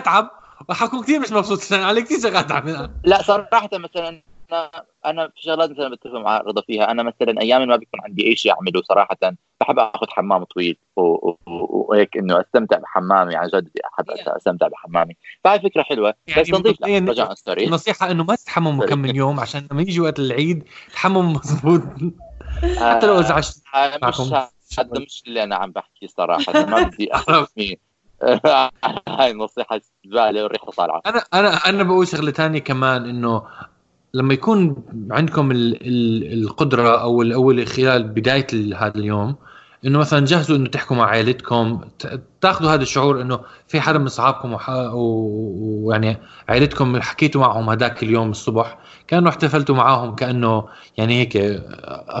[0.69, 5.27] اتعب وحكون كثير مش مبسوط عشان علي كثير شغلات اعملها لا صراحة مثلا أنا أنا
[5.27, 6.91] في شغلات مثلا بتفق مع رضا فيها.
[6.91, 9.17] أنا مثلا أيام ما بيكون عندي أي شيء أعمله صراحة.
[9.61, 13.35] بحب آخذ حمام طويل وهيك إنه أستمتع بحمامي.
[13.35, 15.15] عن جد احب أستمتع بحمامي.
[15.43, 16.13] فهي فكرة حلوة.
[16.27, 19.81] يعني بس تنظيف لا رجاء سوري النصيحة إنه ما تتحمموا كم من يوم عشان لما
[19.81, 20.63] يجي وقت العيد
[20.93, 21.81] تحمم مضبوط
[22.79, 24.35] حتى لو إذا عشت آه، مش معكم.
[24.79, 26.53] هذا مش اللي أنا عم بحكي صراحة.
[26.65, 27.77] ما بدي اسمي
[29.07, 31.01] هاي النصيحة زباله والريحة طالعة.
[31.05, 33.43] أنا أنا أنا بقول شغلة ثانية كمان إنه
[34.13, 39.35] لما يكون عندكم ال ال القدرة أو ال- أو خلال بداية هذا اليوم
[39.85, 41.81] إنه مثلا جهزوا إنه تحكوا مع عائلتكم
[42.41, 44.57] تاخذوا هذا الشعور إنه في حدا من اصحابكم
[44.93, 46.17] ويعني
[46.49, 50.65] عائلتكم حكيتوا معهم هذاك اليوم الصبح كانوا احتفلتوا معاهم كأنه
[50.97, 51.61] يعني هيك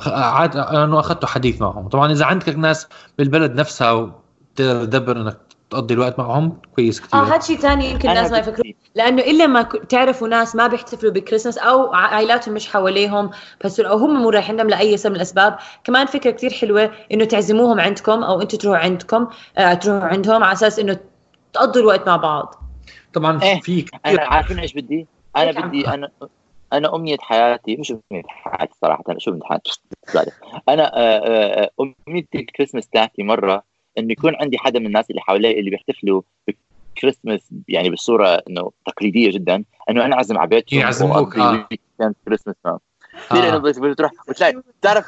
[0.07, 1.87] عاد انه اخذتوا حديث معهم.
[1.87, 2.87] طبعا إذا عندك ناس
[3.17, 5.37] بالبلد نفسها وتقدر تدبر إنك
[5.69, 8.73] تقضي الوقت معهم كويس كثير آه هذا شيء ثاني يمكن الناس ما يفكروا.
[8.95, 13.29] لأنه إلا ما تعرفوا ناس ما بيحتفلوا بكريسماس أو عائلاتهم مش حواليهم
[13.65, 17.25] بس أو هم مو رايحين لهم لأي سبب من الأسباب كمان فكرة كثير حلوة إنه
[17.25, 20.99] تعزموهم عندكم أو أنتم تروحوا عندكم آه تروحوا عندهم على أساس إنه
[21.53, 22.55] تقضوا الوقت مع بعض.
[23.13, 26.09] طبعا إيه، في كثير أنا عارفين إيش بدي؟ أنا بدي أنا
[26.73, 29.81] أنا أمنية حياتي مش أمنية حياتي صراحة أنا شو امنيه حياتي.
[30.69, 31.69] أنا آه، آه، آه،
[32.07, 33.63] أمنية الكريسماس تاعتي مرة
[33.97, 39.31] إنه يكون عندي حدا من الناس اللي حوالي اللي بيحتفلوا بالكريسماس يعني بصوره إنه تقليدية
[39.31, 41.67] جدا إنه أنا اعزم على بيتهم يعزموك، آه.
[41.71, 42.55] ويكند كريسماس.
[43.29, 43.89] كثير انه آه.
[43.91, 45.05] بتروح وتلاقي بتعرف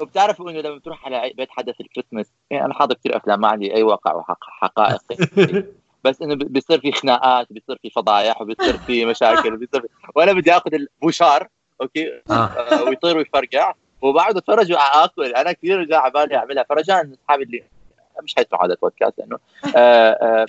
[0.00, 3.48] وبتعرفوا إنه لما تروح على بيت حدا في الكريسماس يعني أنا حاضر كثير أفلام ما
[3.48, 5.02] عندي أي واقع وحقائق
[6.04, 9.88] بس إنه بيصير في خناقات بيصير في فضايح وبيصير في مشاكل وبيصير في...
[10.14, 11.48] وأنا بدي آخذ البوشار
[11.80, 12.34] okay آه.
[12.34, 13.72] آه، ويطير ويفرقع
[14.02, 17.62] وبقعد اتفرج واكل أنا كثير رجع على بالي أعملها فرجاء أصحابي اللي
[18.22, 19.38] مش حيسمعوا هذا البودكاست لأنه
[19.76, 20.46] آه، آه،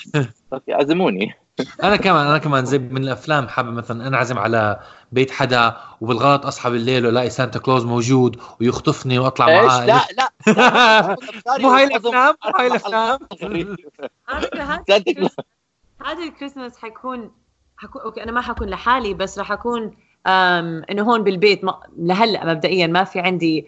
[0.54, 1.36] okay اعزموني
[1.84, 4.80] أنا كمان أنا كمان زي من الافلام حابب مثلا انعزم على
[5.12, 11.16] بيت حدا وبالغلط اصحى بالليل والاقي Santa Claus موجود ويخطفني واطلع معاه لا لا
[11.60, 13.20] مو هاي الافلام مو هاي الافلام
[16.06, 17.32] هذا الكريسماس حيكون
[17.78, 19.92] حكون okay أنا ما حكون لحالي بس راح اكون.
[20.28, 21.80] انه هون بالبيت ما...
[21.98, 23.68] لهلا مبدئيا ما في عندي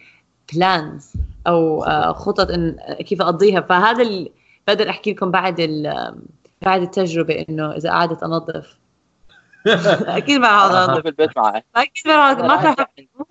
[0.53, 1.13] plans
[1.47, 3.61] أو آه، خطط إن كيف أقضيها.
[3.61, 4.29] فهذا ال...
[4.67, 6.13] بقدر أحكي لكم بعد ال...
[6.61, 8.77] بعد التجربة إنه إذا قعدت أنظف.
[10.17, 11.65] أكيد ما راح اقعد أنظف البيت معك.
[11.75, 12.75] أكيد ما راح ما راح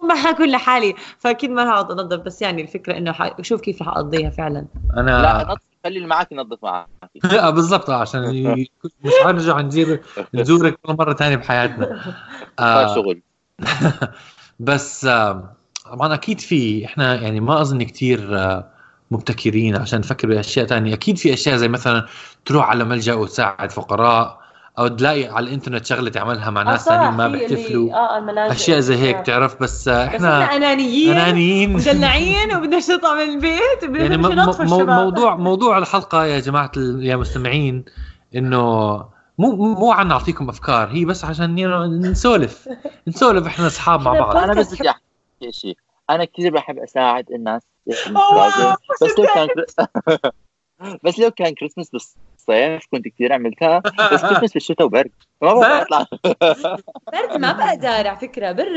[0.03, 0.95] ما حكون لحالي.
[1.19, 2.19] فأكيد ما راح أقعد أنظف.
[2.21, 3.41] بس يعني الفكرة إنه ح...
[3.41, 4.67] شوف كيف راح أقضيها فعلا.
[4.95, 6.89] لا أنا نظف خلي اللي معك ينظف معك.
[7.25, 7.91] آه، بالضبط.
[7.91, 8.45] آه، عشان
[9.05, 10.03] مش حنرجع نزير
[10.35, 12.15] نزورك مرة ثانية بحياتنا.
[12.59, 13.23] آه شغل.
[14.61, 15.57] بس آه
[15.93, 18.65] طبعا أكيد في إحنا يعني ما أظن كثير آه
[19.11, 22.07] مبتكرين عشان نفكر بأشياء ثانية أكيد في أشياء زي مثلا
[22.45, 24.39] تروح على ملجأ وتساعد فقراء
[24.79, 27.93] أو تلاقي على الإنترنت شغلة تعملها مع ناس ثانيين ما بيحتفلوا.
[27.95, 31.73] آه الملاجئ أشياء زي هيك تعرف؟ بس آه، بس إحنا إحنا أنانيين أنانيين.
[31.73, 37.85] مدلعين وبدناش نطلع من البيت وبدنا يعني مو- موضوع موضوع الحلقة يا جماعة يا مستمعين
[38.37, 38.97] إنه
[39.39, 41.55] مو مو عن نعطيكم أفكار هي بس عشان
[42.11, 42.69] نسولف.
[43.09, 44.37] نسولف إحنا أصحاب مع بعض.
[44.37, 45.03] أنا بس بدي أحكي
[45.51, 45.77] شيء
[46.11, 49.49] أنا كثير بحب أساعد الناس واو، بس لو كان
[51.05, 55.11] بس لو كان كريسماس بالصيف كنت كثير عملتها بس كريسماس في الشتاء وبرد.
[55.43, 56.07] ما بقدر أطلع.
[57.13, 58.69] برد ما بقدر على فكرة بر.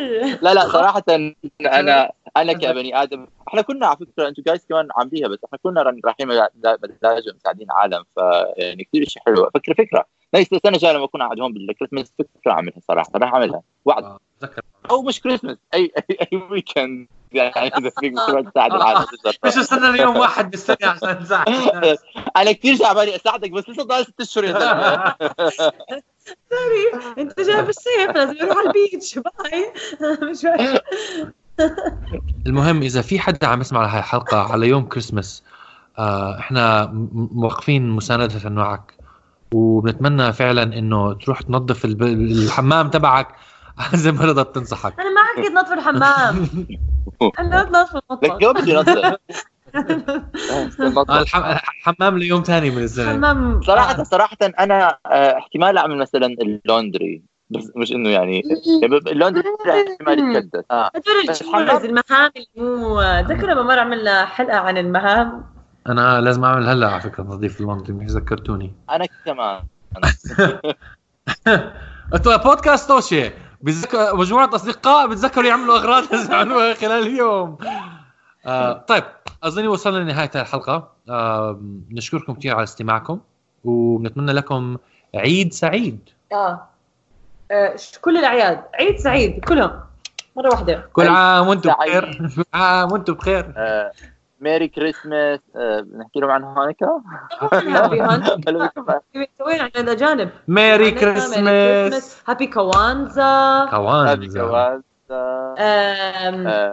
[0.42, 1.04] لا لا صراحة
[1.62, 5.82] أنا أنا كبني آدم إحنا كنا على فكرة أنتم جايز كمان عامليها بس إحنا كنا
[5.82, 9.50] رايحين ملاجئ مساعدين عالم فيعني كثير شيء حلو.
[9.54, 10.06] فكرة فكرة.
[10.36, 13.62] نيس السنة الجايه لما أكون قاعد هون بالكريسماس فكرة أعملها صراحة راح أعملها.
[13.86, 14.04] وعد.
[14.04, 18.14] آه، تذكر أو مش كريسماس أي أي, أي weekend يعني إذا فيك
[18.52, 19.06] تساعد العالم
[19.46, 22.00] مش استنى ليوم واحد بالسنه عشان الناس.
[22.38, 25.16] أنا كثير جعبالي أساعدك بس لسه ضايل ست اشهر يا زلمة.
[26.50, 29.74] sorry أنت جاي بالصيف لازم أروح على ال beach bye
[30.30, 30.48] مش.
[32.48, 35.44] المهم إذا في حدا عم يسمع لهي الحلقة على يوم كريسمس
[35.98, 38.94] آه إحنا موقفين مساندة معك
[39.54, 43.28] وبنتمنى فعلا إنه تروح تنظف الحمام تبعك
[43.96, 45.00] زي ما رضا بتنصحك.
[45.00, 46.48] أنا ما حكيت نظف الحمام.
[47.40, 48.42] أنا نظف لك المطبخ.
[48.42, 48.78] يوم بدي
[51.10, 53.62] آه الح- الحمام ليوم ثاني من السنة حمام.
[53.62, 57.24] صراحة صراحة أنا آه، احتمال أعمل مثلا ال laundry.
[57.50, 58.44] بس مش إنه يعني
[58.82, 59.44] يعني ال laundry
[59.92, 60.64] احتمال يتكدس.
[60.72, 65.46] هدول بس الجورز الحمام- المهام اللي مو ذكر لما مرة عملنا حلقة عن المهام.
[65.90, 68.74] أنا لازم أعمل هلا على فكرة تنظيف ال laundry مش ذكرتوني.
[68.90, 69.64] أنا كمان.
[72.46, 73.32] بودكاست توشي.
[73.62, 77.58] بتذكر مجموعة أصدقاء بتذكروا يعملوا أغراض يعملوها خلال اليوم.
[78.46, 79.04] آه طيب
[79.44, 80.92] اظني وصلنا لنهاية الحلقة.
[81.10, 81.60] آه
[81.92, 83.20] نشكركم كثير على استماعكم
[83.64, 84.78] ونتمنى لكم
[85.16, 86.00] عيد سعيد.
[86.34, 86.68] آه.
[87.52, 88.64] آه، كل الأعياد.
[88.74, 89.80] عيد سعيد كلهم.
[90.36, 90.90] مرة واحدة.
[90.94, 91.70] كل عام وأنتم.
[91.70, 92.30] بخير.
[92.36, 93.54] كل عام وأنتم بخير.
[93.58, 93.92] آه،
[94.42, 97.02] Merry Christmas آه، نحكي لهم عن Hanukkah.
[99.38, 100.30] سوينا عن الأجانب.
[100.48, 103.24] Merry Christmas Happy Kwanzaa
[103.74, 104.84] Happy Kwanzaa.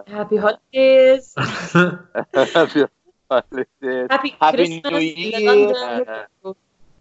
[0.09, 1.35] Happy holidays
[2.37, 2.87] Happy
[3.33, 4.93] holidays Happy Christmas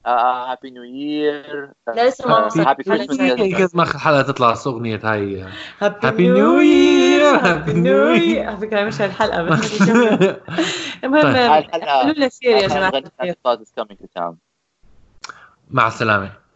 [0.06, 2.70] Happy New Year لسه ما آه،.
[2.70, 5.45] Happy Christmas كذا ما الحلقة تطلع اغنيه هاي؟
[5.80, 9.82] Happy New Year Happy New Year على فكرة مش الحلقة بس.
[11.03, 11.64] المهم طيب.
[11.84, 13.03] قولوا لنا سير يا جماعة.
[15.70, 16.32] مع السلامة.